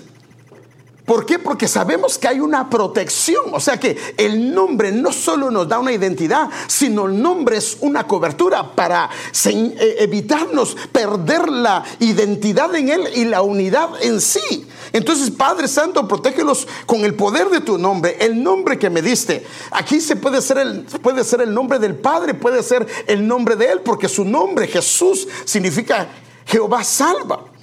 [1.04, 1.38] ¿Por qué?
[1.38, 3.52] Porque sabemos que hay una protección.
[3.52, 7.76] O sea que el nombre no solo nos da una identidad, sino el nombre es
[7.80, 9.10] una cobertura para
[9.44, 14.66] eh, evitarnos perder la identidad en Él y la unidad en sí.
[14.94, 19.44] Entonces, Padre Santo, protégelos con el poder de tu nombre, el nombre que me diste.
[19.72, 23.56] Aquí se puede ser el, puede ser el nombre del Padre, puede ser el nombre
[23.56, 26.08] de Él, porque su nombre, Jesús, significa
[26.46, 27.53] Jehová salva.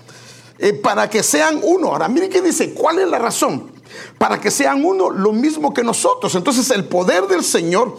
[0.63, 1.87] Eh, para que sean uno.
[1.87, 3.71] Ahora, mire qué dice, ¿cuál es la razón?
[4.19, 6.35] Para que sean uno lo mismo que nosotros.
[6.35, 7.97] Entonces el poder del Señor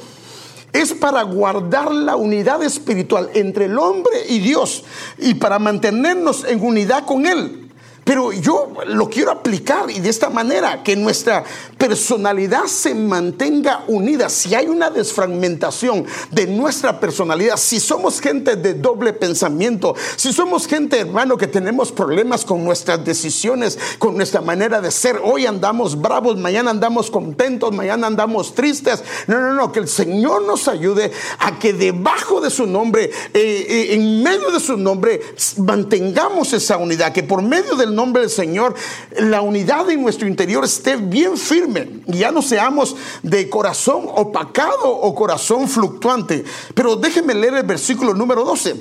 [0.73, 4.85] es para guardar la unidad espiritual entre el hombre y Dios
[5.19, 7.62] y para mantenernos en unidad con Él.
[8.05, 11.45] Pero yo lo quiero aplicar y de esta manera, que nuestra
[11.79, 14.29] personalidad se mantenga unida.
[14.29, 20.67] Si hay una desfragmentación de nuestra personalidad, si somos gente de doble pensamiento, si somos
[20.67, 26.01] gente, hermano, que tenemos problemas con nuestras decisiones, con nuestra manera de ser, hoy andamos
[26.01, 29.03] bravos, mañana andamos contentos, mañana andamos tristes.
[29.29, 33.67] No, no, no, que el Señor nos ayude a que debajo de su nombre, eh,
[33.69, 35.21] eh, en medio de su nombre,
[35.59, 38.75] mantengamos esa unidad, que por medio del nombre del Señor,
[39.19, 44.91] la unidad en nuestro interior esté bien firme y ya no seamos de corazón opacado
[44.91, 46.45] o corazón fluctuante.
[46.75, 48.75] Pero déjenme leer el versículo número 12.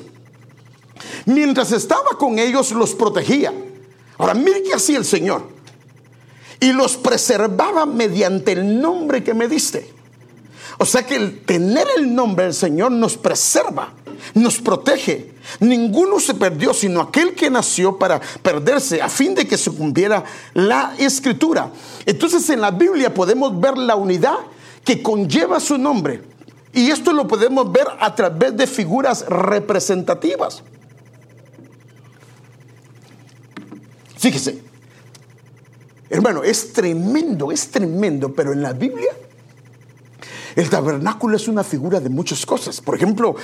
[1.26, 3.53] Mientras estaba con ellos, los protegía.
[4.18, 5.47] Ahora, mire que hacía el Señor.
[6.59, 9.91] Y los preservaba mediante el nombre que me diste.
[10.78, 13.93] O sea que el tener el nombre del Señor nos preserva,
[14.34, 15.34] nos protege.
[15.59, 20.24] Ninguno se perdió, sino aquel que nació para perderse, a fin de que se cumpliera
[20.53, 21.72] la escritura.
[22.05, 24.38] Entonces en la Biblia podemos ver la unidad
[24.84, 26.22] que conlleva su nombre.
[26.74, 30.63] Y esto lo podemos ver a través de figuras representativas.
[34.17, 34.61] Fíjese,
[36.09, 39.11] hermano, es tremendo, es tremendo, pero en la Biblia
[40.55, 42.81] el tabernáculo es una figura de muchas cosas.
[42.81, 43.35] Por ejemplo,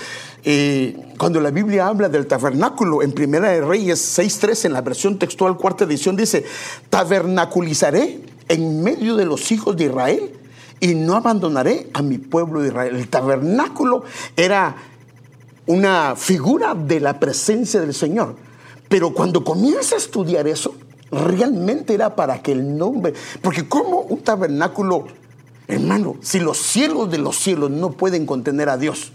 [0.43, 5.17] eh, cuando la Biblia habla del tabernáculo en Primera de Reyes 6.3, en la versión
[5.17, 6.45] textual cuarta edición, dice,
[6.89, 10.33] tabernaculizaré en medio de los hijos de Israel
[10.79, 12.95] y no abandonaré a mi pueblo de Israel.
[12.95, 14.03] El tabernáculo
[14.35, 14.75] era
[15.65, 18.35] una figura de la presencia del Señor.
[18.89, 20.75] Pero cuando comienza a estudiar eso,
[21.11, 25.05] realmente era para que el nombre, porque como un tabernáculo
[25.67, 29.11] Hermano, si los cielos de los cielos no pueden contener a Dios,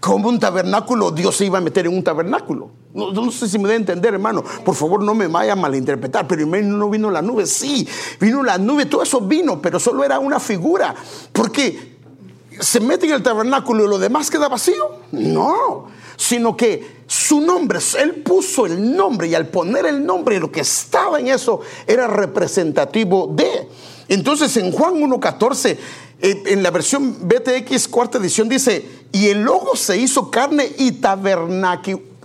[0.00, 2.70] como un tabernáculo, Dios se iba a meter en un tabernáculo.
[2.94, 4.42] No, sé si me debe entender, hermano.
[4.64, 6.26] Por favor, no me vaya a malinterpretar.
[6.26, 7.46] Pero no vino la nube.
[7.46, 7.86] Sí,
[8.20, 10.94] vino la nube, todo eso vino, pero solo era una figura.
[11.32, 11.96] Porque
[12.60, 14.90] se mete en el tabernáculo y lo demás queda vacío.
[15.12, 15.86] No,
[16.16, 20.60] sino que su nombre, él puso el nombre y al poner el nombre, lo que
[20.60, 23.68] estaba en eso era representativo de.
[24.08, 25.76] Entonces en Juan 1.14,
[26.20, 31.00] eh, en la versión BTX cuarta edición dice, y el logo se hizo carne y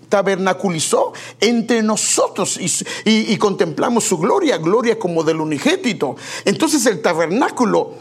[0.09, 2.59] tabernaculizó entre nosotros
[3.05, 6.15] y, contemplamos su gloria, gloria como del unigénito.
[6.45, 7.93] Entonces el tabernáculo,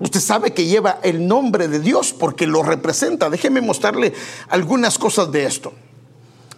[0.00, 3.28] usted sabe que lleva el nombre de Dios porque lo representa.
[3.28, 4.14] Déjeme mostrarle
[4.48, 5.72] algunas cosas de esto.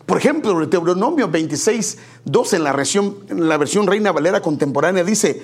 [0.06, 5.02] Por ejemplo, el Deuteronomio 26, 12 en la, versión, en la versión Reina Valera contemporánea
[5.02, 5.42] dice,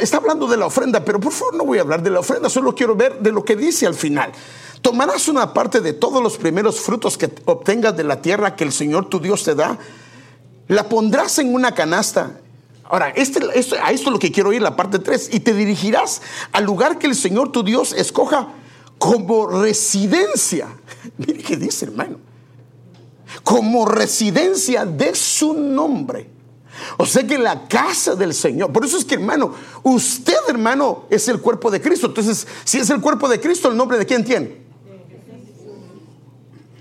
[0.00, 2.48] Está hablando de la ofrenda, pero por favor no voy a hablar de la ofrenda,
[2.50, 4.32] solo quiero ver de lo que dice al final.
[4.82, 8.72] Tomarás una parte de todos los primeros frutos que obtengas de la tierra que el
[8.72, 9.78] Señor tu Dios te da,
[10.68, 12.40] la pondrás en una canasta.
[12.84, 16.22] Ahora, este, a esto es lo que quiero ir, la parte 3, y te dirigirás
[16.52, 18.48] al lugar que el Señor tu Dios escoja
[18.98, 20.68] como residencia.
[21.18, 22.18] Mire qué dice, hermano.
[23.42, 26.37] Como residencia de su nombre.
[26.96, 31.28] O sea que la casa del Señor, por eso es que hermano, usted hermano es
[31.28, 32.08] el cuerpo de Cristo.
[32.08, 34.68] Entonces, si es el cuerpo de Cristo, ¿el nombre de quién tiene?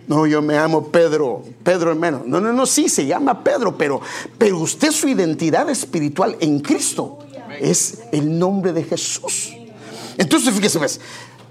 [0.07, 2.23] No, yo me amo Pedro, Pedro hermano.
[2.25, 3.99] No, no, no, sí, se llama Pedro, pero,
[4.37, 7.19] pero usted su identidad espiritual en Cristo
[7.59, 9.53] es el nombre de Jesús.
[10.17, 11.01] Entonces, fíjese, pues,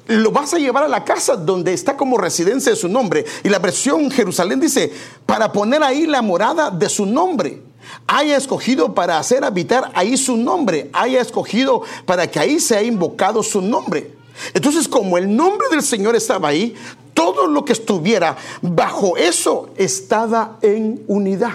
[0.08, 3.24] lo vas a llevar a la casa donde está como residencia de su nombre.
[3.44, 4.92] Y la versión Jerusalén dice,
[5.26, 7.62] para poner ahí la morada de su nombre
[8.06, 13.42] haya escogido para hacer habitar ahí su nombre, haya escogido para que ahí sea invocado
[13.42, 14.12] su nombre.
[14.54, 16.74] Entonces, como el nombre del Señor estaba ahí,
[17.14, 21.54] todo lo que estuviera bajo eso estaba en unidad.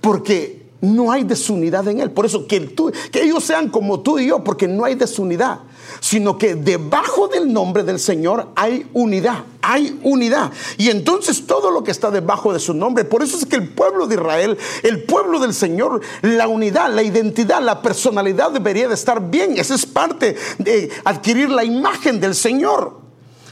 [0.00, 2.10] Porque no hay desunidad en él.
[2.10, 5.60] Por eso que, tú, que ellos sean como tú y yo, porque no hay desunidad
[6.00, 10.52] sino que debajo del nombre del Señor hay unidad, hay unidad.
[10.76, 13.68] Y entonces todo lo que está debajo de su nombre, por eso es que el
[13.68, 18.94] pueblo de Israel, el pueblo del Señor, la unidad, la identidad, la personalidad debería de
[18.94, 19.58] estar bien.
[19.58, 23.00] Esa es parte de adquirir la imagen del Señor.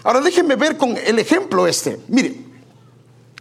[0.05, 2.01] Ahora déjenme ver con el ejemplo este.
[2.09, 2.53] Mire,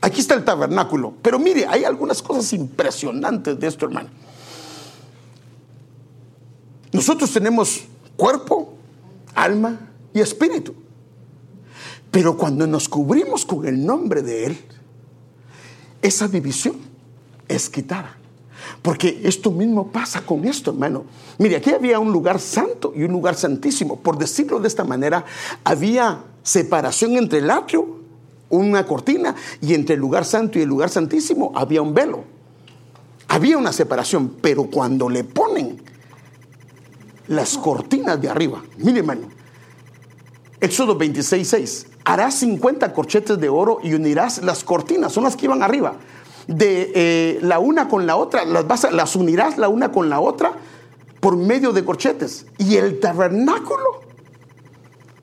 [0.01, 1.13] Aquí está el tabernáculo.
[1.21, 4.09] Pero mire, hay algunas cosas impresionantes de esto, hermano.
[6.91, 7.81] Nosotros tenemos
[8.17, 8.73] cuerpo,
[9.35, 10.73] alma y espíritu.
[12.11, 14.57] Pero cuando nos cubrimos con el nombre de Él,
[16.01, 16.75] esa división
[17.47, 18.17] es quitada.
[18.81, 21.05] Porque esto mismo pasa con esto, hermano.
[21.37, 23.99] Mire, aquí había un lugar santo y un lugar santísimo.
[23.99, 25.25] Por decirlo de esta manera,
[25.63, 28.01] había separación entre el atrio,
[28.49, 32.23] una cortina, y entre el lugar santo y el lugar santísimo había un velo.
[33.27, 35.81] había una separación, pero cuando le ponen
[37.31, 39.29] las cortinas de arriba, mire hermano,
[40.59, 45.45] Éxodo 26, 6, harás 50 corchetes de oro y unirás las cortinas, son las que
[45.45, 45.95] iban arriba,
[46.47, 50.19] de eh, la una con la otra, las, vas las unirás la una con la
[50.19, 50.53] otra
[51.21, 52.47] por medio de corchetes.
[52.57, 54.01] Y el tabernáculo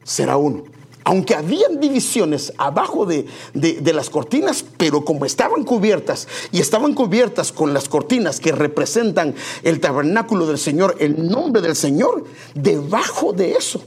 [0.02, 0.64] será uno.
[1.08, 7.50] Aunque habían divisiones abajo de, de, las cortinas, pero como estaban cubiertas y estaban cubiertas
[7.50, 13.52] con las cortinas que representan el tabernáculo del Señor, el nombre del Señor, debajo de
[13.52, 13.82] eso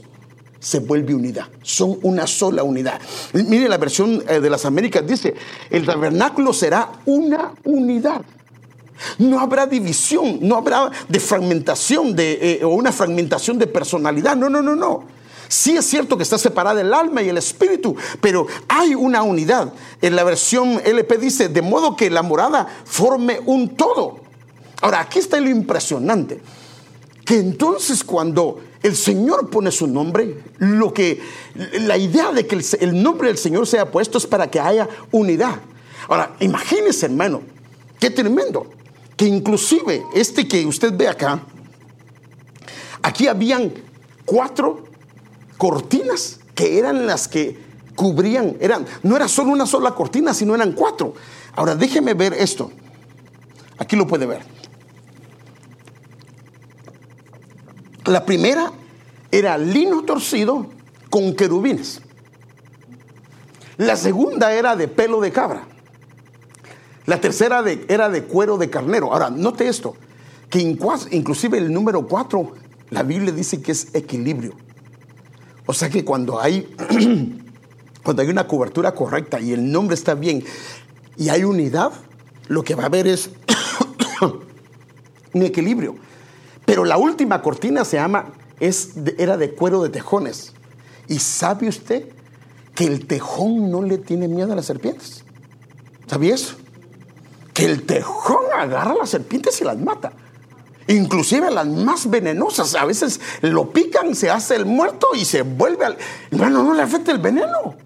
[0.58, 1.46] se vuelve unidad.
[1.62, 3.00] Son una sola unidad.
[3.34, 5.32] Mire la versión eh, de las Américas, dice,
[5.70, 8.22] el tabernáculo será una unidad.
[9.18, 14.34] No habrá división, no habrá fragmentación de, eh, o una fragmentación de personalidad.
[14.34, 15.21] No, no, no, no.
[15.52, 19.70] Sí es cierto que está separada el alma y el espíritu, pero hay una unidad.
[20.00, 24.18] En la versión LP dice, de modo que la morada forme un todo.
[24.80, 26.40] Ahora, aquí está lo impresionante,
[27.26, 31.20] que entonces cuando el Señor pone su nombre, lo que
[31.80, 35.60] la idea de que el, nombre del Señor sea puesto es para que haya unidad.
[36.08, 37.42] Ahora, imagínese, hermano,
[38.00, 38.70] qué tremendo
[39.18, 41.42] que inclusive este que usted ve acá,
[43.02, 43.70] aquí habían
[44.24, 44.91] cuatro
[45.58, 47.58] cortinas que eran las que
[47.94, 51.14] cubrían, eran, no era solo una sola cortina, sino eran cuatro.
[51.54, 52.70] Ahora déjeme ver esto.
[53.78, 54.42] Aquí lo puede ver.
[58.04, 58.72] La primera
[59.30, 60.66] era lino torcido
[61.10, 62.00] con querubines.
[63.76, 65.66] La segunda era de pelo de cabra.
[67.06, 69.12] La tercera era de cuero de carnero.
[69.12, 69.94] Ahora, note esto,
[70.50, 72.52] que inclusive el número cuatro,
[72.90, 74.54] la Biblia dice que es equilibrio.
[75.66, 76.74] O sea que cuando hay,
[78.02, 80.44] cuando hay una cobertura correcta y el nombre está bien
[81.16, 81.92] y hay unidad,
[82.48, 83.30] lo que va a haber es
[85.32, 85.96] un equilibrio.
[86.64, 90.52] Pero la última cortina se llama, es, era de cuero de tejones.
[91.08, 92.08] ¿Y sabe usted
[92.74, 95.24] que el tejón no le tiene miedo a las serpientes?
[96.06, 96.56] ¿Sabía eso?
[97.52, 100.12] que el tejón agarra a las serpientes y las mata.
[100.88, 105.86] Inclusive las más venenosas, a veces lo pican, se hace el muerto y se vuelve
[105.86, 105.96] al...
[106.30, 107.76] Bueno, no le afecta el veneno.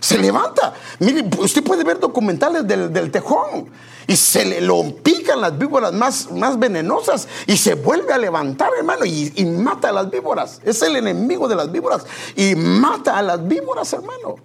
[0.00, 0.74] Se levanta.
[1.00, 3.68] Mire, usted puede ver documentales del, tejón
[4.06, 8.70] y se le lo pican las víboras más, más venenosas y se vuelve a levantar,
[8.78, 10.60] hermano, y, y mata a las víboras.
[10.64, 12.06] Es el enemigo de las víboras
[12.36, 14.36] y mata a las víboras, hermano.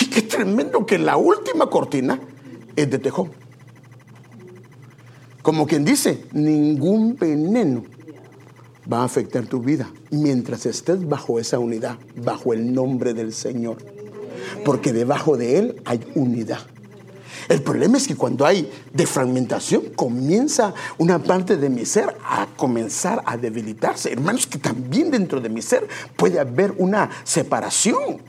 [0.00, 2.18] Y qué tremendo que la última cortina
[2.76, 3.41] es de tejón.
[5.42, 7.82] Como quien dice, ningún veneno
[8.90, 13.78] va a afectar tu vida mientras estés bajo esa unidad, bajo el nombre del Señor.
[14.64, 16.60] Porque debajo de Él hay unidad.
[17.48, 23.22] El problema es que cuando hay defragmentación, comienza una parte de mi ser a comenzar
[23.26, 24.12] a debilitarse.
[24.12, 28.22] Hermanos, que también dentro de mi ser puede haber una separación.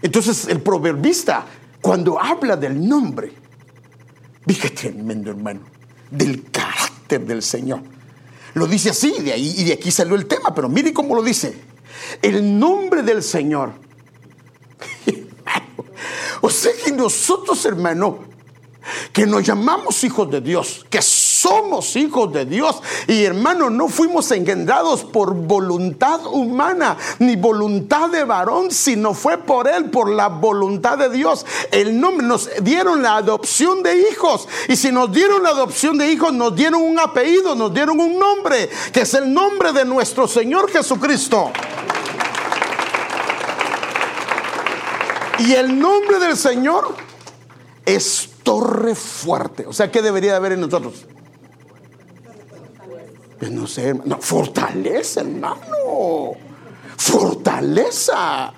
[0.00, 1.44] Entonces el proverbista
[1.80, 3.32] cuando habla del nombre,
[4.46, 5.60] dije tremendo hermano,
[6.10, 7.80] del carácter del Señor.
[8.54, 11.22] Lo dice así, de ahí y de aquí salió el tema, pero mire cómo lo
[11.22, 11.60] dice.
[12.22, 13.72] El nombre del Señor.
[16.40, 18.20] o sea que nosotros, hermano,
[19.12, 20.98] que nos llamamos hijos de Dios, que
[21.40, 22.76] somos hijos de Dios.
[23.06, 29.68] Y hermano, no fuimos engendrados por voluntad humana ni voluntad de varón, sino fue por
[29.68, 31.44] Él, por la voluntad de Dios.
[31.70, 34.48] El nombre nos dieron la adopción de hijos.
[34.68, 38.18] Y si nos dieron la adopción de hijos, nos dieron un apellido, nos dieron un
[38.18, 41.52] nombre, que es el nombre de nuestro Señor Jesucristo.
[45.38, 46.94] Y el nombre del Señor
[47.84, 49.66] es torre fuerte.
[49.66, 51.04] O sea, ¿qué debería haber en nosotros?
[53.38, 56.32] Pues no sé, no, fortaleza, hermano.
[56.96, 58.52] Fortaleza.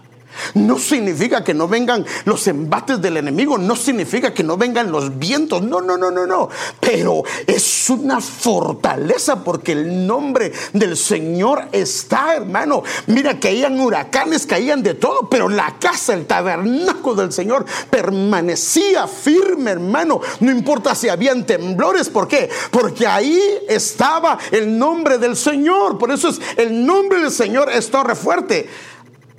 [0.54, 5.18] No significa que no vengan los embates del enemigo, no significa que no vengan los
[5.18, 6.48] vientos, no, no, no, no, no.
[6.80, 12.82] Pero es una fortaleza porque el nombre del Señor está, hermano.
[13.06, 19.72] Mira, caían huracanes, caían de todo, pero la casa, el tabernáculo del Señor permanecía firme,
[19.72, 20.20] hermano.
[20.40, 22.50] No importa si habían temblores, ¿por qué?
[22.70, 25.98] Porque ahí estaba el nombre del Señor.
[25.98, 28.68] Por eso es el nombre del Señor es torre fuerte.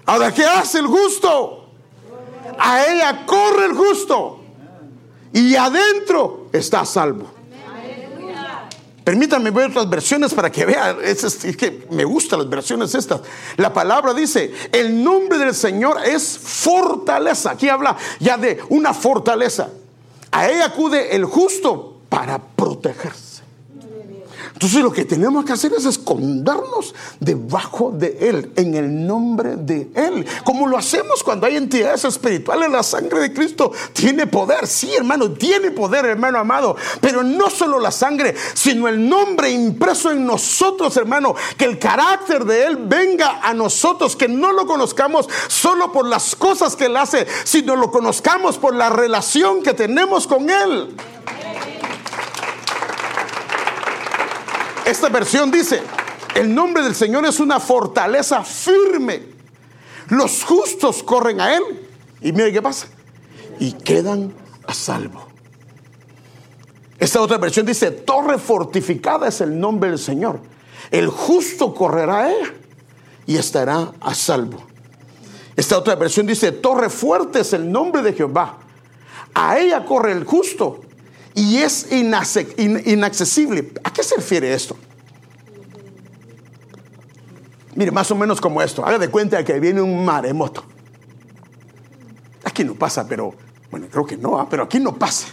[0.10, 1.68] Ahora, ¿qué hace el justo?
[2.57, 4.39] A ella corre el justo.
[5.32, 7.30] Y adentro está salvo.
[9.03, 10.97] Permítanme ver otras versiones para que vean.
[11.03, 13.22] Es, que me gustan las versiones estas.
[13.57, 17.51] La palabra dice: el nombre del Señor es fortaleza.
[17.51, 19.70] Aquí habla ya de una fortaleza.
[20.32, 23.29] A ella acude el justo para protegerse.
[24.60, 29.89] Entonces lo que tenemos que hacer es escondernos debajo de Él, en el nombre de
[29.95, 30.26] Él.
[30.43, 34.68] Como lo hacemos cuando hay entidades espirituales, la sangre de Cristo tiene poder.
[34.68, 36.76] Sí, hermano, tiene poder, hermano amado.
[36.99, 41.36] Pero no solo la sangre, sino el nombre impreso en nosotros, hermano.
[41.57, 46.36] Que el carácter de Él venga a nosotros, que no lo conozcamos solo por las
[46.36, 50.97] cosas que Él hace, sino lo conozcamos por la relación que tenemos con Él.
[54.90, 55.84] Esta versión dice,
[56.34, 59.22] el nombre del Señor es una fortaleza firme.
[60.08, 61.62] Los justos corren a Él
[62.22, 62.88] y mire qué pasa.
[63.60, 64.34] Y quedan
[64.66, 65.28] a salvo.
[66.98, 70.40] Esta otra versión dice, torre fortificada es el nombre del Señor.
[70.90, 72.54] El justo correrá a ella
[73.28, 74.66] y estará a salvo.
[75.56, 78.58] Esta otra versión dice, torre fuerte es el nombre de Jehová.
[79.36, 80.82] A ella corre el justo
[81.36, 83.72] y es inaccesible.
[83.84, 84.76] ¿A qué se refiere esto?
[87.76, 88.86] Mire, más o menos como esto.
[88.86, 90.64] Haga de cuenta que viene un maremoto.
[92.44, 93.34] Aquí no pasa, pero
[93.72, 94.48] bueno, creo que no, ¿ah?
[94.50, 95.28] pero aquí no pasa.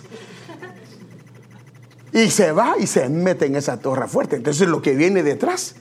[2.12, 4.36] Y se va y se mete en esa torre fuerte.
[4.36, 5.74] Entonces lo que viene detrás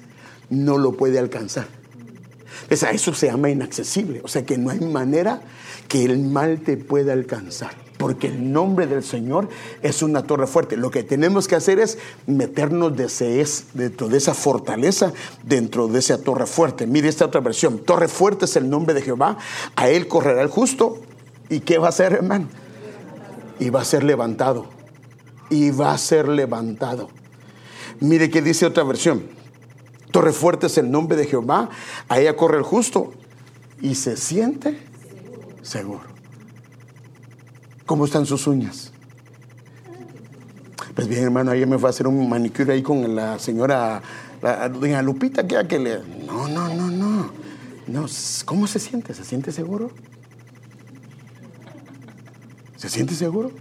[0.49, 1.68] no lo puede alcanzar.
[2.72, 4.22] O sea, eso se llama inaccesible.
[4.24, 5.41] O sea que no hay manera
[5.88, 9.49] que el mal te pueda alcanzar porque el nombre del Señor
[9.82, 10.78] es una torre fuerte.
[10.78, 11.97] Lo que tenemos que hacer es
[12.28, 12.95] meternos
[13.74, 16.86] dentro de esa fortaleza, dentro de esa torre fuerte.
[16.86, 17.80] Mire esta otra versión.
[17.80, 19.39] Torre fuerte es el nombre de Jehová.
[19.76, 20.99] A él correrá el justo.
[21.49, 22.47] ¿Y qué va a hacer, hermano?
[23.60, 24.68] Y va a ser levantado.
[25.49, 27.10] Y va a ser levantado.
[28.01, 29.24] Mire qué dice otra versión.
[30.12, 31.72] Torre fuerte es el nombre de Jehová.
[32.08, 33.14] A ella corre el justo.
[33.82, 34.78] Y se siente
[35.64, 36.14] seguro.
[37.86, 38.91] ¿Cómo están sus uñas?
[40.95, 44.01] Pues bien, hermano, ayer me fue a hacer un manicure ahí con la señora,
[44.79, 45.99] doña Lupita, que, que le...
[46.25, 47.31] No, no, no, no.
[47.86, 48.05] No,
[48.45, 49.13] ¿cómo se siente?
[49.13, 49.91] ¿Se siente seguro?
[52.77, 53.51] ¿Se siente seguro?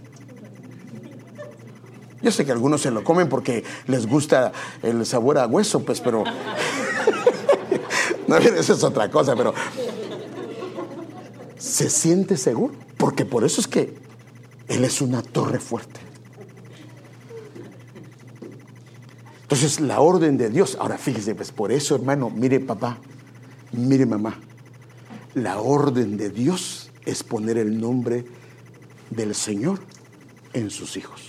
[2.23, 4.51] Yo sé que algunos se lo comen porque les gusta
[4.81, 6.23] el sabor a hueso, pues, pero...
[8.27, 9.53] no, eso es otra cosa, pero...
[11.57, 12.73] ¿Se siente seguro?
[12.97, 14.04] Porque por eso es que
[14.67, 15.99] él es una torre fuerte.
[19.43, 22.97] Entonces la orden de Dios, ahora fíjese, pues por eso hermano, mire papá,
[23.71, 24.39] mire mamá,
[25.33, 28.25] la orden de Dios es poner el nombre
[29.11, 29.79] del Señor
[30.53, 31.21] en sus hijos.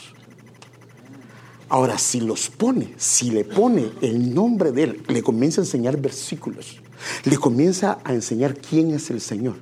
[1.69, 6.01] Ahora, si los pone, si le pone el nombre de Él, le comienza a enseñar
[6.01, 6.81] versículos,
[7.25, 9.57] le comienza a enseñar quién es el Señor,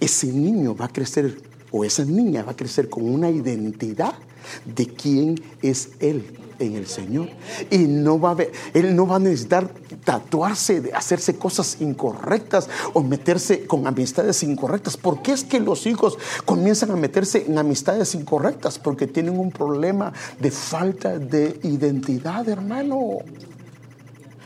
[0.00, 1.36] ese niño va a crecer
[1.72, 4.14] o esa niña va a crecer con una identidad
[4.64, 6.24] de quién es Él
[6.58, 7.28] en el Señor.
[7.70, 9.68] Y no va a ver, Él no va a necesitar
[10.04, 14.96] tatuarse, hacerse cosas incorrectas o meterse con amistades incorrectas.
[14.96, 18.78] ¿Por qué es que los hijos comienzan a meterse en amistades incorrectas?
[18.78, 23.18] Porque tienen un problema de falta de identidad, hermano.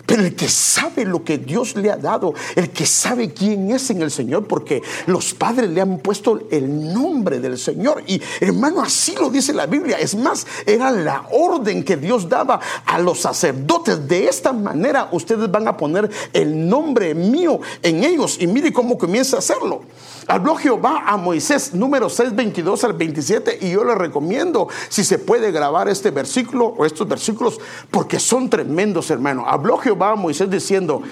[0.06, 3.90] Pero el que sabe lo que Dios le ha dado, el que sabe quién es
[3.90, 8.04] en el Señor, porque los padres le han puesto el nombre del Señor.
[8.06, 9.98] Y hermano, así lo dice la Biblia.
[9.98, 14.06] Es más, era la orden que Dios daba a los sacerdotes.
[14.06, 18.36] De esta manera ustedes van a poner el nombre mío en ellos.
[18.40, 19.82] Y mire cómo comienza a hacerlo.
[20.28, 25.18] Habló Jehová a Moisés, número 6, 22 al 27, y yo le recomiendo si se
[25.18, 27.60] puede grabar este versículo o estos versículos,
[27.92, 29.44] porque son tremendos, hermano.
[29.46, 31.02] Habló Jehová a Moisés diciendo,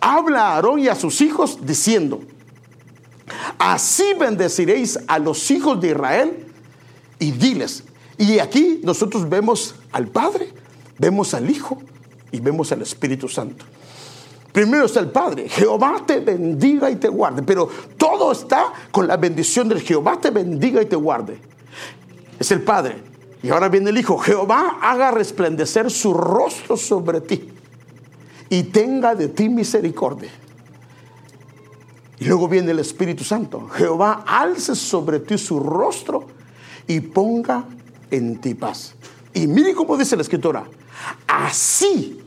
[0.00, 2.20] habla a Aarón y a sus hijos diciendo,
[3.58, 6.46] así bendeciréis a los hijos de Israel
[7.18, 7.84] y diles.
[8.18, 10.52] Y aquí nosotros vemos al Padre,
[10.98, 11.78] vemos al Hijo
[12.32, 13.64] y vemos al Espíritu Santo.
[14.52, 15.48] Primero está el Padre.
[15.48, 17.42] Jehová te bendiga y te guarde.
[17.42, 21.38] Pero todo está con la bendición del Jehová te bendiga y te guarde.
[22.38, 22.96] Es el Padre.
[23.42, 24.18] Y ahora viene el Hijo.
[24.18, 27.48] Jehová haga resplandecer su rostro sobre ti
[28.50, 30.30] y tenga de ti misericordia.
[32.18, 33.68] Y luego viene el Espíritu Santo.
[33.70, 36.26] Jehová alce sobre ti su rostro
[36.86, 37.64] y ponga
[38.10, 38.94] en ti paz.
[39.32, 40.64] Y mire cómo dice la escritura.
[41.26, 42.20] Así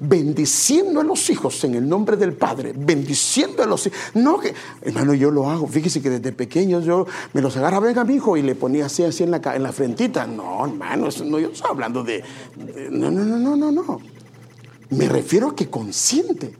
[0.00, 3.98] bendiciendo a los hijos en el nombre del Padre, bendiciendo a los hijos.
[4.14, 5.66] No, que, hermano, yo lo hago.
[5.66, 9.04] Fíjese que desde pequeño yo me los agarra, venga, mi hijo, y le ponía así,
[9.04, 10.26] así en la, en la frentita.
[10.26, 12.22] No, hermano, eso no, yo estoy hablando de,
[12.90, 14.13] No, no, no, no, no, no.
[14.90, 16.54] Me refiero a que consciente.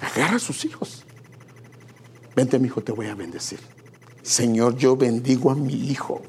[0.00, 1.04] Agarra a sus hijos.
[2.34, 3.60] Vente, mi hijo, te voy a bendecir.
[4.22, 6.22] Señor, yo bendigo a mi hijo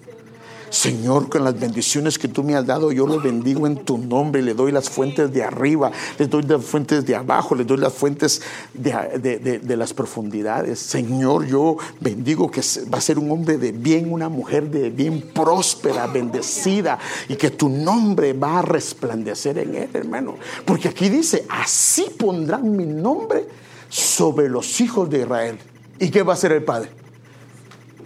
[0.72, 4.42] Señor, con las bendiciones que tú me has dado, yo lo bendigo en tu nombre.
[4.42, 7.92] Le doy las fuentes de arriba, le doy las fuentes de abajo, le doy las
[7.92, 8.42] fuentes
[8.74, 10.80] de, de las profundidades.
[10.80, 12.62] Señor, yo bendigo que
[12.92, 16.98] va a ser un hombre de bien, una mujer de bien próspera, bendecida,
[17.28, 20.38] y que tu nombre va a resplandecer en él, hermano.
[20.64, 23.46] Porque aquí dice, así pondrán mi nombre
[23.90, 25.60] sobre los hijos de Israel.
[26.00, 26.90] ¿Y qué va a hacer el Padre?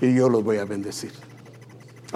[0.01, 1.11] Y yo los voy a bendecir.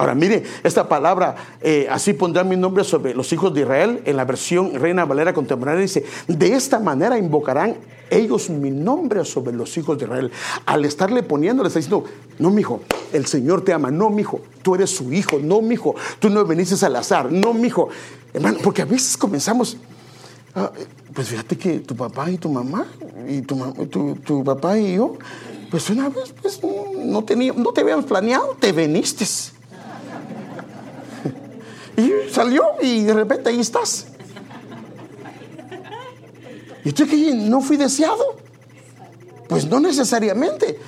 [0.00, 4.16] Ahora, mire, esta palabra, eh, así pondrán mi nombre sobre los hijos de Israel, en
[4.16, 7.76] la versión Reina Valera contemporánea dice, de esta manera invocarán
[8.08, 10.32] ellos mi nombre sobre los hijos de Israel.
[10.64, 12.06] Al estarle poniendo, le está diciendo,
[12.38, 12.80] no, mijo,
[13.12, 16.82] el Señor te ama, no, mijo, tú eres su hijo, no, mijo, tú no viniste
[16.86, 17.90] al azar, no, mijo.
[18.32, 19.76] Hermano, porque a veces comenzamos,
[20.54, 20.72] ah,
[21.12, 22.86] pues fíjate que tu papá y tu mamá,
[23.28, 25.18] y tu, tu, papá y yo,
[25.70, 26.58] pues una vez, pues
[27.04, 29.26] no, tenía, no te habíamos planeado, te veniste.
[32.00, 34.06] Y salió y de repente ahí estás.
[36.84, 38.36] ¿Y tú que no fui deseado?
[39.48, 40.78] Pues no necesariamente.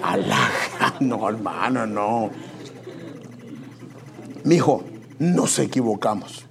[1.00, 2.30] no, hermano, no.
[4.44, 4.82] Mi hijo,
[5.18, 6.47] nos equivocamos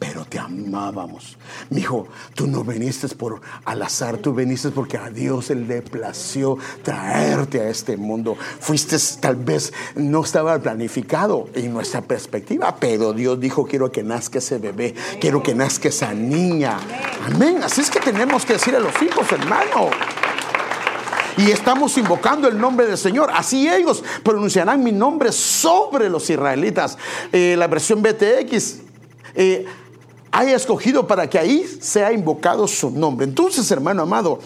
[0.00, 1.36] pero te amábamos.
[1.68, 6.56] Mi hijo, tú no viniste por al azar, tú viniste porque a Dios le plació
[6.82, 8.36] traerte a este mundo.
[8.58, 14.38] Fuiste, tal vez no estaba planificado en nuestra perspectiva, pero Dios dijo, quiero que nazca
[14.38, 16.78] ese bebé, quiero que nazca esa niña.
[17.26, 17.60] Amén.
[17.62, 19.90] Así es que tenemos que decir a los hijos, hermano
[21.36, 23.30] y estamos invocando el nombre del Señor.
[23.32, 26.98] Así ellos pronunciarán mi nombre sobre los israelitas.
[27.32, 28.80] Eh, la versión BTX.
[29.34, 29.64] Eh,
[30.32, 33.26] haya escogido para que ahí sea invocado su nombre.
[33.26, 34.40] Entonces, hermano amado,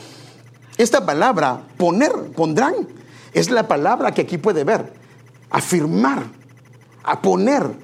[0.77, 2.75] esta palabra, poner, pondrán,
[3.33, 4.93] es la palabra que aquí puede ver.
[5.51, 6.25] Afirmar,
[7.03, 7.84] a poner,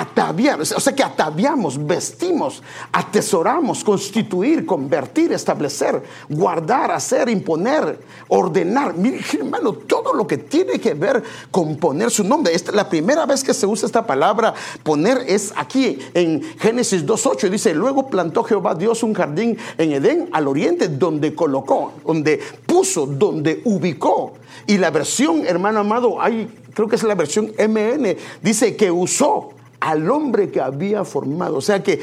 [0.00, 8.96] ataviar, o sea que ataviamos, vestimos, atesoramos, constituir, convertir, establecer, guardar, hacer, imponer, ordenar.
[8.96, 12.54] Mire, hermano, todo lo que tiene que ver con poner su nombre.
[12.54, 17.50] Esta, la primera vez que se usa esta palabra poner es aquí en Génesis 2.8.
[17.50, 23.06] Dice, luego plantó Jehová Dios un jardín en Edén al oriente donde colocó, donde puso,
[23.06, 24.34] donde ubicó.
[24.66, 29.57] Y la versión, hermano amado, hay, creo que es la versión MN, dice que usó
[29.80, 31.56] al hombre que había formado.
[31.56, 32.00] O sea que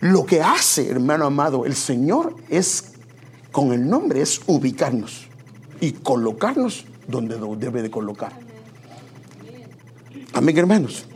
[0.00, 2.92] lo que hace, hermano amado, el Señor es,
[3.52, 5.28] con el nombre, es ubicarnos
[5.80, 8.32] y colocarnos donde debe de colocar.
[10.32, 11.06] Amén, hermanos.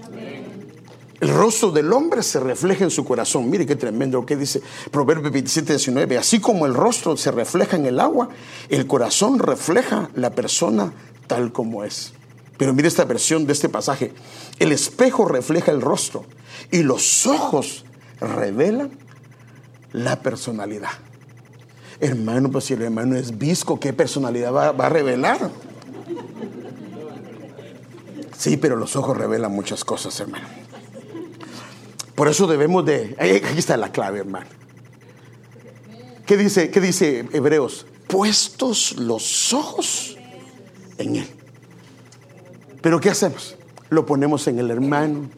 [1.21, 3.51] El rostro del hombre se refleja en su corazón.
[3.51, 4.62] Mire qué tremendo lo que dice
[4.93, 6.16] Proverbio 27, 19.
[6.16, 8.29] Así como el rostro se refleja en el agua,
[8.69, 10.93] el corazón refleja la persona
[11.27, 12.12] tal como es.
[12.59, 14.13] Pero mire esta versión de este pasaje.
[14.59, 16.27] El espejo refleja el rostro
[16.71, 17.85] y los ojos
[18.21, 18.91] revelan
[19.93, 20.91] la personalidad.
[22.01, 25.51] Hermano, pues si el hermano es visco, ¿qué personalidad va, a revelar?
[28.37, 30.47] Sí, pero los ojos revelan muchas cosas, hermano.
[32.15, 33.17] Por eso debemos de...
[33.19, 34.47] Aquí está la clave, hermano.
[36.27, 37.87] ¿Qué dice, qué dice Hebreos?
[38.09, 40.17] Puestos los ojos
[40.99, 41.38] en Él.
[42.81, 43.57] Pero ¿qué hacemos?
[43.91, 45.29] Lo ponemos en el hermano.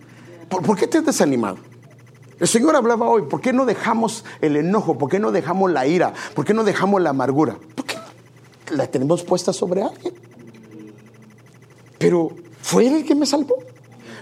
[0.49, 1.59] ¿Por, qué te has desanimado?
[2.39, 4.99] El Señor hablaba hoy, ¿por qué no dejamos el enojo?
[4.99, 6.13] ¿Por qué no dejamos la ira?
[6.35, 7.57] ¿Por qué no dejamos la amargura?
[7.75, 7.97] ¿Por qué
[8.71, 10.15] la tenemos puesta sobre alguien?
[11.99, 12.31] Pero
[12.63, 13.57] ¿fue él el que me salvó?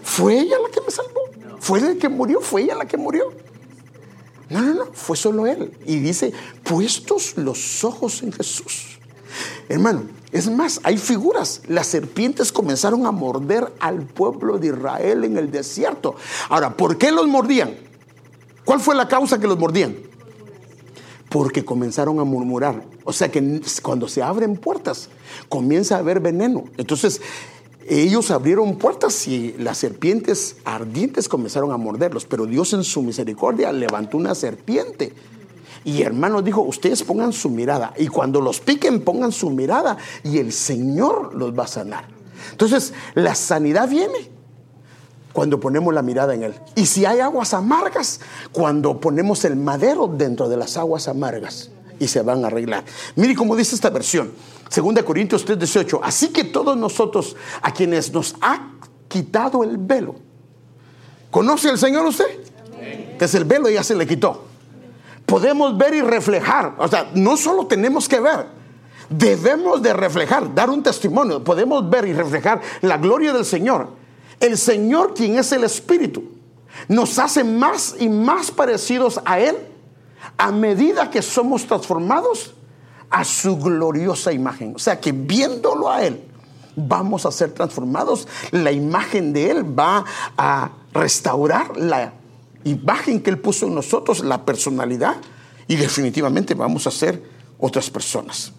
[0.02, 1.20] ¿Fue ella la que me salvó?
[1.60, 2.40] ¿Fue él el que murió?
[2.40, 3.32] ¿Fue ella la que murió?
[4.50, 5.72] No, no, no, fue solo él.
[5.86, 6.32] Y dice,
[6.64, 8.98] puestos los ojos en Jesús.
[9.68, 11.62] Hermano, es más, hay figuras.
[11.68, 16.16] Las serpientes comenzaron a morder al pueblo de Israel en el desierto.
[16.50, 17.74] Ahora, ¿por qué los mordían?
[18.64, 19.96] ¿Cuál fue la causa que los mordían?
[21.30, 22.84] Porque comenzaron a murmurar.
[23.04, 25.08] O sea que cuando se abren puertas,
[25.48, 26.64] comienza a haber veneno.
[26.76, 27.22] Entonces,
[27.88, 32.26] ellos abrieron puertas y las serpientes ardientes comenzaron a morderlos.
[32.26, 35.14] Pero Dios en su misericordia levantó una serpiente
[35.84, 37.92] y hermano dijo, ustedes pongan su mirada.
[37.96, 39.96] Y cuando los piquen, pongan su mirada.
[40.24, 42.04] Y el Señor los va a sanar.
[42.50, 44.30] Entonces, la sanidad viene
[45.32, 46.54] cuando ponemos la mirada en Él.
[46.74, 48.20] Y si hay aguas amargas,
[48.52, 51.70] cuando ponemos el madero dentro de las aguas amargas.
[52.00, 52.84] Y se van a arreglar.
[53.16, 54.32] Mire cómo dice esta versión.
[54.74, 56.00] 2 Corintios 3:18.
[56.02, 58.72] Así que todos nosotros, a quienes nos ha
[59.08, 60.16] quitado el velo.
[61.30, 62.26] ¿Conoce el Señor usted?
[63.18, 64.47] Que es el velo ya se le quitó
[65.28, 66.74] podemos ver y reflejar.
[66.78, 68.46] O sea, no solo tenemos que ver,
[69.10, 71.44] debemos de reflejar, dar un testimonio.
[71.44, 73.90] Podemos ver y reflejar la gloria del Señor.
[74.40, 76.24] El Señor, quien es el Espíritu,
[76.88, 79.56] nos hace más y más parecidos a Él
[80.38, 82.54] a medida que somos transformados
[83.10, 84.74] a su gloriosa imagen.
[84.76, 86.24] O sea que viéndolo a Él,
[86.74, 88.26] vamos a ser transformados.
[88.50, 90.04] La imagen de Él va
[90.38, 92.14] a restaurar la
[92.68, 95.16] imagen que Él puso en nosotros, la personalidad,
[95.66, 97.22] y definitivamente vamos a ser
[97.58, 98.52] otras personas.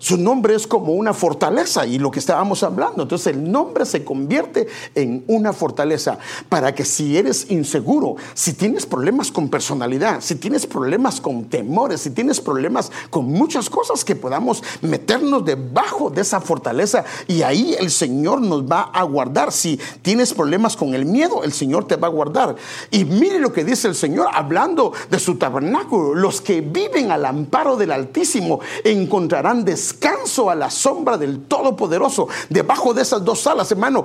[0.00, 3.02] Su nombre es como una fortaleza y lo que estábamos hablando.
[3.02, 6.18] Entonces el nombre se convierte en una fortaleza
[6.48, 12.02] para que si eres inseguro, si tienes problemas con personalidad, si tienes problemas con temores,
[12.02, 17.74] si tienes problemas con muchas cosas que podamos meternos debajo de esa fortaleza y ahí
[17.80, 19.50] el Señor nos va a guardar.
[19.50, 22.54] Si tienes problemas con el miedo, el Señor te va a guardar.
[22.92, 26.14] Y mire lo que dice el Señor hablando de su tabernáculo.
[26.14, 32.28] Los que viven al amparo del Altísimo encontrarán descanso descanso a la sombra del Todopoderoso,
[32.50, 34.04] debajo de esas dos salas, hermano,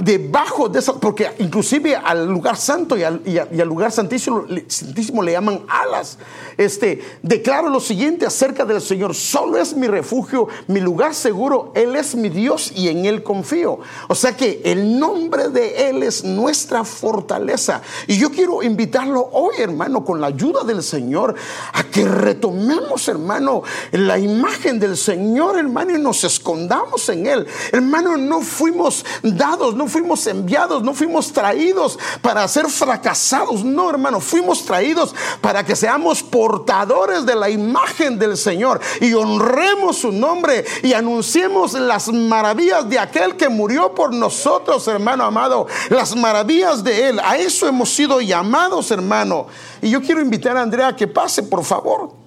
[0.00, 5.62] debajo de esas, porque inclusive al lugar santo y al, lugar santísimo, santísimo, le llaman
[5.68, 6.18] alas.
[6.56, 11.96] Este, declaro lo siguiente acerca del Señor, solo es mi refugio, mi lugar seguro, Él
[11.96, 13.80] es mi Dios y en Él confío.
[14.08, 17.82] O sea que el nombre de Él es nuestra fortaleza.
[18.06, 21.34] Y yo quiero invitarlo hoy, hermano, con la ayuda del Señor,
[21.72, 27.46] a que retomemos, hermano, la imagen del Señor Señor, hermano, y nos escondamos en Él.
[27.72, 33.64] Hermano, no fuimos dados, no fuimos enviados, no fuimos traídos para ser fracasados.
[33.64, 39.96] No, hermano, fuimos traídos para que seamos portadores de la imagen del Señor y honremos
[39.96, 45.66] su nombre y anunciemos las maravillas de aquel que murió por nosotros, hermano amado.
[45.88, 47.20] Las maravillas de Él.
[47.24, 49.46] A eso hemos sido llamados, hermano.
[49.80, 52.23] Y yo quiero invitar a Andrea a que pase, por favor.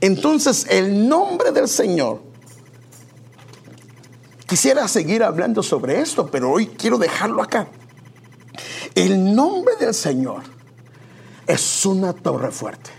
[0.00, 2.22] Entonces el nombre del Señor,
[4.46, 7.68] quisiera seguir hablando sobre esto, pero hoy quiero dejarlo acá.
[8.94, 10.42] El nombre del Señor
[11.46, 12.90] es una torre fuerte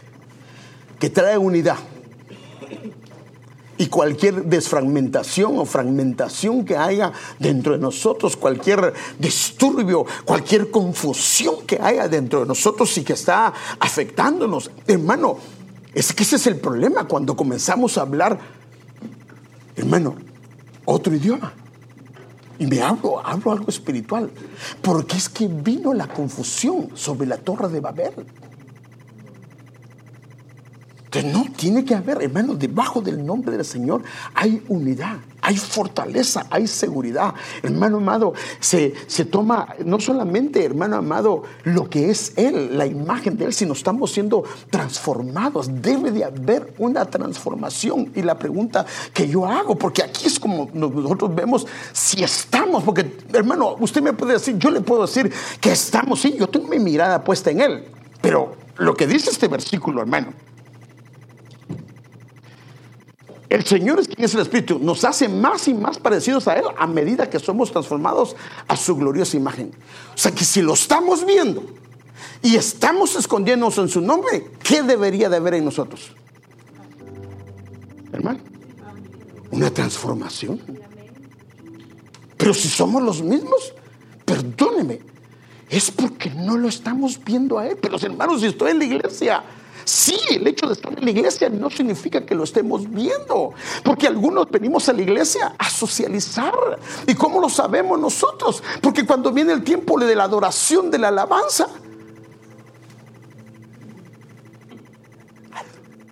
[1.00, 1.78] que trae unidad.
[3.78, 11.80] Y cualquier desfragmentación o fragmentación que haya dentro de nosotros, cualquier disturbio, cualquier confusión que
[11.82, 15.40] haya dentro de nosotros y que está afectándonos, hermano,
[15.94, 18.40] es que ese es el problema cuando comenzamos a hablar,
[19.76, 20.16] hermano,
[20.86, 21.54] otro idioma.
[22.60, 24.30] Y me hablo, hablo algo espiritual.
[24.82, 28.14] Porque es que vino la confusión sobre la torre de Babel.
[31.26, 34.02] No, tiene que haber, hermano, debajo del nombre del Señor
[34.34, 37.34] hay unidad, hay fortaleza, hay seguridad.
[37.62, 43.36] Hermano amado, se, se toma no solamente, hermano amado, lo que es Él, la imagen
[43.36, 45.82] de Él, sino estamos siendo transformados.
[45.82, 48.14] Debe de haber una transformación.
[48.16, 53.18] Y la pregunta que yo hago, porque aquí es como nosotros vemos si estamos, porque
[53.34, 56.80] hermano, usted me puede decir, yo le puedo decir que estamos, sí, yo tengo mi
[56.80, 57.84] mirada puesta en Él.
[58.22, 60.34] Pero lo que dice este versículo, hermano,
[63.52, 64.80] El Señor es quien es el Espíritu.
[64.80, 68.34] Nos hace más y más parecidos a Él a medida que somos transformados
[68.66, 69.74] a su gloriosa imagen.
[70.16, 71.62] O sea que si lo estamos viendo
[72.42, 76.14] y estamos escondiéndonos en su nombre, ¿qué debería de haber en nosotros?
[78.14, 78.40] Hermano,
[79.52, 80.62] una transformación.
[82.38, 83.74] Pero si somos los mismos,
[84.24, 85.00] perdóneme,
[85.70, 87.78] es porque no lo estamos viendo a Él.
[87.82, 89.44] Pero hermanos, si estoy en la iglesia,
[89.92, 94.08] Sí, el hecho de estar en la iglesia no significa que lo estemos viendo, porque
[94.08, 96.80] algunos venimos a la iglesia a socializar.
[97.06, 98.64] ¿Y cómo lo sabemos nosotros?
[98.82, 101.68] Porque cuando viene el tiempo de la adoración, de la alabanza,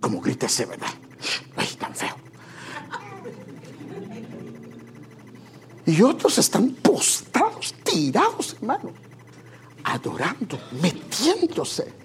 [0.01, 0.89] como grita ese, ¿verdad?
[1.55, 2.15] Ay, tan feo.
[5.85, 8.91] Y otros están postrados, tirados, hermano,
[9.85, 11.98] adorando, metiéndose.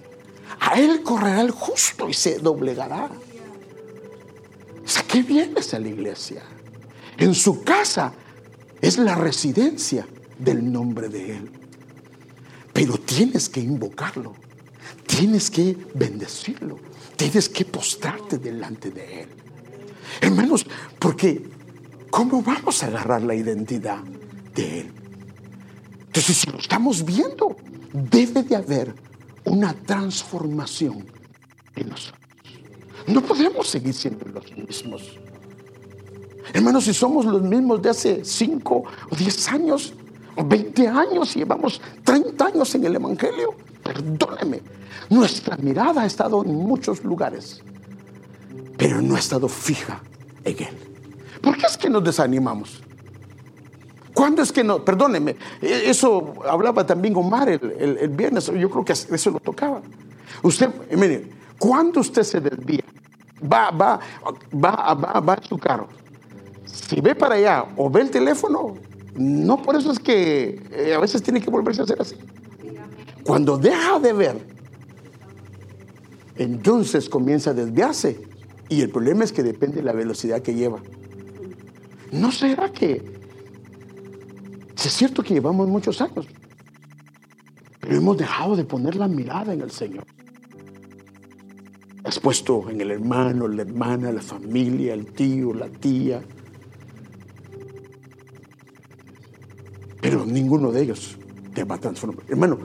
[0.59, 3.09] A él correrá el justo y se doblegará.
[5.15, 6.43] ¿qué vienes a la iglesia?
[7.17, 8.13] En su casa
[8.81, 10.05] es la residencia
[10.37, 11.51] del nombre de Él.
[12.73, 14.33] Pero tienes que invocarlo,
[15.07, 16.77] tienes que bendecirlo,
[17.15, 19.29] tienes que postrarte delante de Él.
[20.19, 20.65] Hermanos,
[20.99, 21.41] porque
[22.09, 24.03] ¿cómo vamos a agarrar la identidad
[24.53, 24.93] de Él?
[26.07, 27.55] Entonces, si lo estamos viendo,
[27.93, 28.93] debe de haber
[29.45, 31.05] una transformación
[31.75, 32.21] en nosotros.
[33.07, 35.19] No podemos seguir siendo los mismos.
[36.53, 39.93] Hermanos, si somos los mismos de hace 5 o 10 años,
[40.35, 44.61] o 20 años, y llevamos 30 años en el Evangelio, perdóneme,
[45.09, 47.61] nuestra mirada ha estado en muchos lugares,
[48.77, 50.01] pero no ha estado fija
[50.43, 50.77] en Él.
[51.41, 52.81] ¿Por qué es que nos desanimamos?
[54.15, 54.83] ¿Cuándo es que no?
[54.83, 59.81] Perdóneme, e, eso hablaba también Omar el, el, viernes, yo creo que eso lo tocaba.
[60.41, 62.83] Usted, mire, ¿cuándo usted se desvía?
[63.43, 63.99] Va, va,
[64.53, 65.89] va, va, va a su carro.
[66.65, 68.75] Si ve para allá o ve el teléfono,
[69.15, 72.15] no por eso es que eh, a veces tiene que volverse a hacer así.
[73.25, 74.47] Cuando deja de ver,
[76.37, 78.21] entonces comienza a desviarse.
[78.69, 80.79] Y el problema es que depende de la velocidad que lleva.
[82.11, 83.14] ¿No será que
[84.85, 86.27] es cierto que llevamos muchos años,
[87.79, 90.05] pero hemos dejado de poner la mirada en el Señor?
[92.03, 96.21] Has puesto en el hermano, la hermana, la familia, el tío, la tía.
[100.01, 101.17] Pero ninguno de ellos
[101.53, 102.23] te va a transformar.
[102.27, 102.59] Hermano,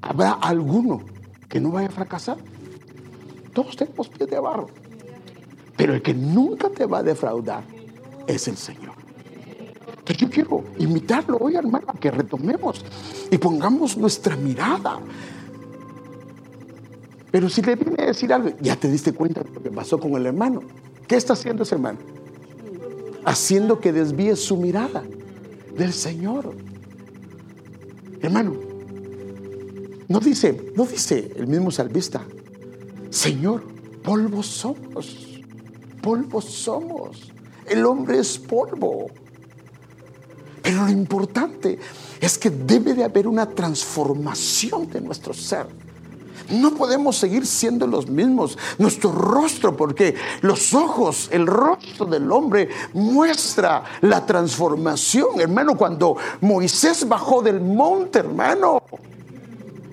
[0.00, 1.02] ¿habrá alguno
[1.48, 2.38] que no vaya a fracasar?
[3.52, 4.66] Todos tenemos pies de barro.
[5.76, 7.62] Pero el que nunca te va a defraudar
[8.26, 9.01] es el Señor.
[10.02, 12.84] Entonces yo quiero invitarlo hoy, hermano, a que retomemos
[13.30, 14.98] y pongamos nuestra mirada.
[17.30, 20.00] Pero si le viene a decir algo, ya te diste cuenta de lo que pasó
[20.00, 20.60] con el hermano.
[21.06, 22.00] ¿Qué está haciendo ese hermano?
[23.24, 25.04] Haciendo que desvíe su mirada
[25.76, 26.52] del Señor.
[28.20, 28.54] Hermano,
[30.08, 32.22] no dice, no dice el mismo salvista,
[33.10, 33.62] Señor,
[34.02, 35.40] polvo somos,
[36.02, 37.32] polvo somos.
[37.68, 39.06] El hombre es polvo.
[40.62, 41.78] Pero lo importante
[42.20, 45.66] es que debe de haber una transformación de nuestro ser.
[46.50, 48.58] No podemos seguir siendo los mismos.
[48.78, 55.40] Nuestro rostro, porque los ojos, el rostro del hombre muestra la transformación.
[55.40, 58.82] Hermano, cuando Moisés bajó del monte, hermano,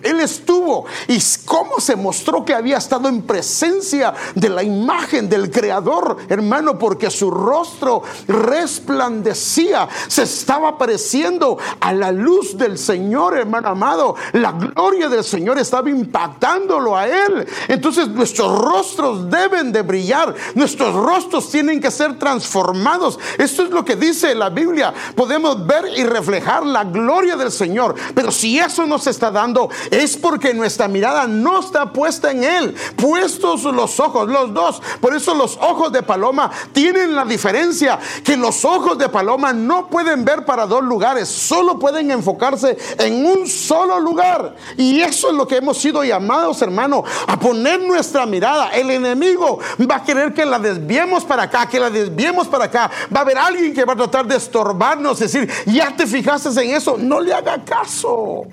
[0.03, 5.51] él estuvo y cómo se mostró que había estado en presencia de la imagen del
[5.51, 13.69] Creador, hermano, porque su rostro resplandecía, se estaba pareciendo a la luz del Señor, hermano
[13.69, 14.15] amado.
[14.33, 17.47] La gloria del Señor estaba impactándolo a él.
[17.67, 23.19] Entonces nuestros rostros deben de brillar, nuestros rostros tienen que ser transformados.
[23.37, 24.93] Esto es lo que dice la Biblia.
[25.15, 29.69] Podemos ver y reflejar la gloria del Señor, pero si eso no se está dando,
[29.91, 32.75] es porque nuestra mirada no está puesta en Él.
[32.95, 34.81] Puestos los ojos, los dos.
[34.99, 39.87] Por eso los ojos de paloma tienen la diferencia que los ojos de paloma no
[39.87, 44.55] pueden ver para dos lugares, solo pueden enfocarse en un solo lugar.
[44.77, 48.69] Y eso es lo que hemos sido llamados, hermano, a poner nuestra mirada.
[48.69, 49.59] El enemigo
[49.89, 52.89] va a querer que la desviemos para acá, que la desviemos para acá.
[53.13, 56.75] Va a haber alguien que va a tratar de estorbarnos, decir, ya te fijaste en
[56.75, 58.45] eso, no le haga caso.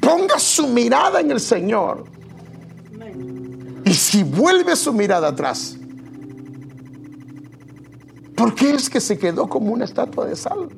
[0.00, 2.04] Ponga su mirada en el Señor.
[3.84, 5.76] Y si vuelve su mirada atrás,
[8.36, 10.68] ¿por qué es que se quedó como una estatua de sal?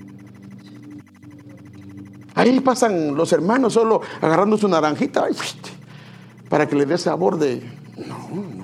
[2.35, 5.27] Ahí pasan los hermanos solo agarrando su naranjita
[6.49, 7.63] para que le dé sabor de...
[8.07, 8.63] No, no.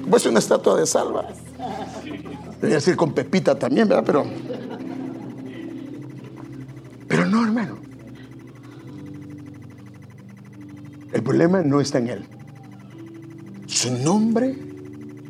[0.02, 1.26] Como es una estatua de salva.
[2.56, 4.04] Debería decir con pepita también, ¿verdad?
[4.06, 4.24] Pero...
[7.08, 7.89] Pero no, hermano.
[11.12, 12.26] El problema no está en Él.
[13.66, 14.56] Su nombre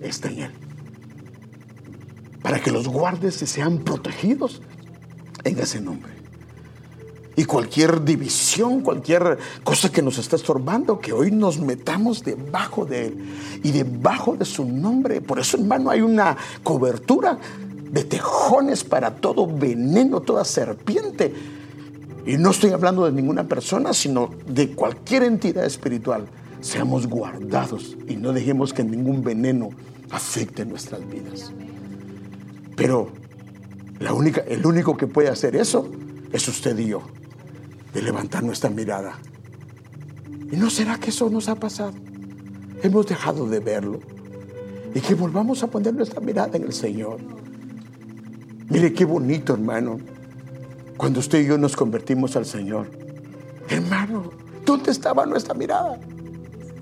[0.03, 0.51] está en Él.
[2.43, 4.61] Para que los guardes sean protegidos
[5.45, 6.13] en ese nombre.
[7.37, 13.07] Y cualquier división, cualquier cosa que nos está estorbando, que hoy nos metamos debajo de
[13.07, 15.21] Él y debajo de su nombre.
[15.23, 17.39] Por eso, hermano, hay una cobertura
[17.91, 21.60] de tejones para todo veneno, toda serpiente
[22.27, 26.27] y no estoy hablando de ninguna persona, sino de cualquier entidad espiritual.
[26.61, 29.71] Seamos guardados y no dejemos que ningún veneno
[30.11, 31.53] afecte nuestras vidas.
[32.77, 33.09] Pero
[33.99, 35.91] la única, el único que puede hacer eso
[36.33, 37.03] es usted y yo,
[37.95, 39.19] de levantar nuestra mirada.
[40.53, 41.95] ¿Y no será que eso nos ha pasado?
[42.83, 44.01] Hemos dejado de verlo.
[44.95, 47.19] Y que volvamos a poner nuestra mirada en el Señor.
[48.69, 49.99] Mire qué bonito, hermano
[51.01, 52.91] cuando usted y yo nos convertimos al Señor.
[53.71, 54.33] Hermano,
[54.67, 55.99] ¿dónde estaba nuestra mirada?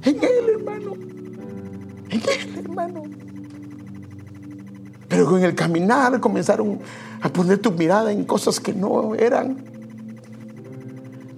[0.02, 0.94] En Él, hermano.
[2.10, 3.04] En Él, hermano.
[5.06, 6.80] Pero con el caminar comenzaron
[7.20, 9.64] a poner tu mirada en cosas que no eran.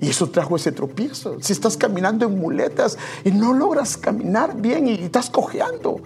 [0.01, 1.37] Y eso trajo ese tropiezo.
[1.43, 6.01] Si estás caminando en muletas y no logras caminar bien y estás cojeando,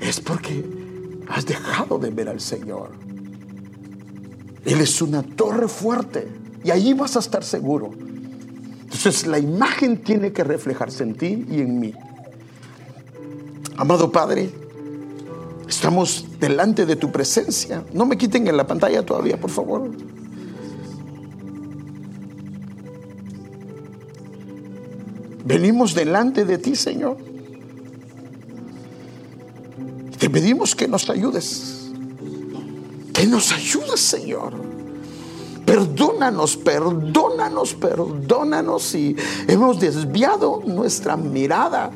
[0.00, 0.64] es porque
[1.28, 3.15] has dejado de ver al Señor.
[4.66, 6.28] Él es una torre fuerte
[6.62, 7.92] y ahí vas a estar seguro.
[8.82, 11.94] Entonces la imagen tiene que reflejarse en ti y en mí.
[13.78, 14.50] Amado Padre,
[15.68, 17.84] Estamos delante de tu presencia.
[17.92, 19.90] No me quiten en la pantalla todavía, por favor.
[25.44, 27.16] Venimos delante de ti, Señor.
[30.18, 31.85] Te pedimos que nos ayudes.
[33.16, 34.52] Que nos ayudes, Señor.
[35.64, 39.16] Perdónanos, perdónanos, perdónanos si
[39.48, 41.90] hemos desviado nuestra mirada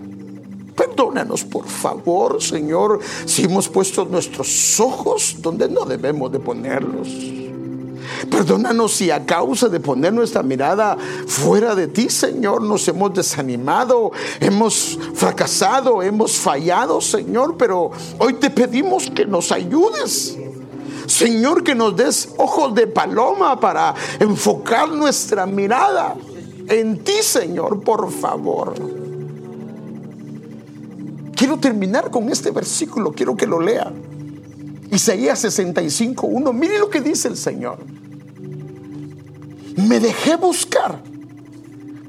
[0.80, 7.06] Perdónanos, por favor, Señor, si hemos puesto nuestros ojos donde no debemos de ponerlos.
[8.30, 10.96] Perdónanos si a causa de poner nuestra mirada
[11.26, 14.10] fuera de ti, Señor, nos hemos desanimado,
[14.40, 20.38] hemos fracasado, hemos fallado, Señor, pero hoy te pedimos que nos ayudes.
[21.10, 26.14] Señor, que nos des ojos de paloma para enfocar nuestra mirada
[26.68, 28.74] en ti, Señor, por favor.
[31.34, 33.92] Quiero terminar con este versículo, quiero que lo lea.
[34.92, 37.78] Isaías 65.1, mire lo que dice el Señor.
[39.76, 41.02] Me dejé buscar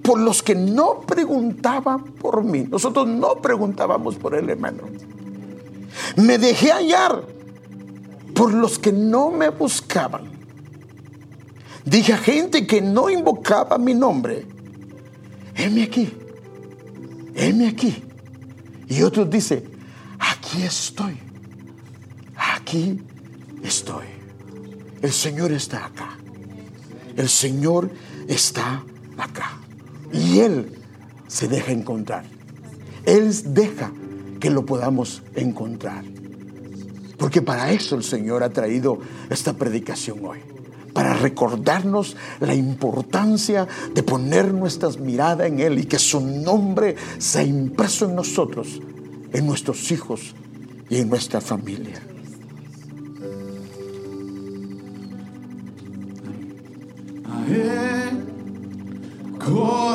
[0.04, 2.68] por los que no preguntaban por mí.
[2.70, 4.84] Nosotros no preguntábamos por el hermano.
[6.18, 7.41] Me dejé hallar
[8.34, 10.32] por los que no me buscaban.
[11.86, 14.46] Dije a gente que no invocaba mi nombre,
[15.56, 16.14] heme aquí,
[17.36, 18.04] heme aquí.
[18.88, 19.64] Y otros dicen,
[20.20, 21.18] aquí estoy,
[22.36, 23.02] aquí
[23.64, 24.06] estoy.
[25.02, 26.18] El Señor está acá.
[27.16, 27.90] El Señor
[28.28, 28.84] está
[29.18, 29.58] acá.
[30.14, 30.78] Y Él
[31.28, 32.26] se deja encontrar.
[33.06, 33.92] Él deja
[34.40, 36.04] que lo podamos encontrar.
[37.22, 38.98] Porque para eso el Señor ha traído
[39.30, 40.40] esta predicación hoy.
[40.92, 47.44] Para recordarnos la importancia de poner nuestras miradas en Él y que su nombre sea
[47.44, 48.82] impreso en nosotros,
[49.32, 50.34] en nuestros hijos
[50.90, 52.02] y en nuestra familia.
[59.38, 59.91] correrá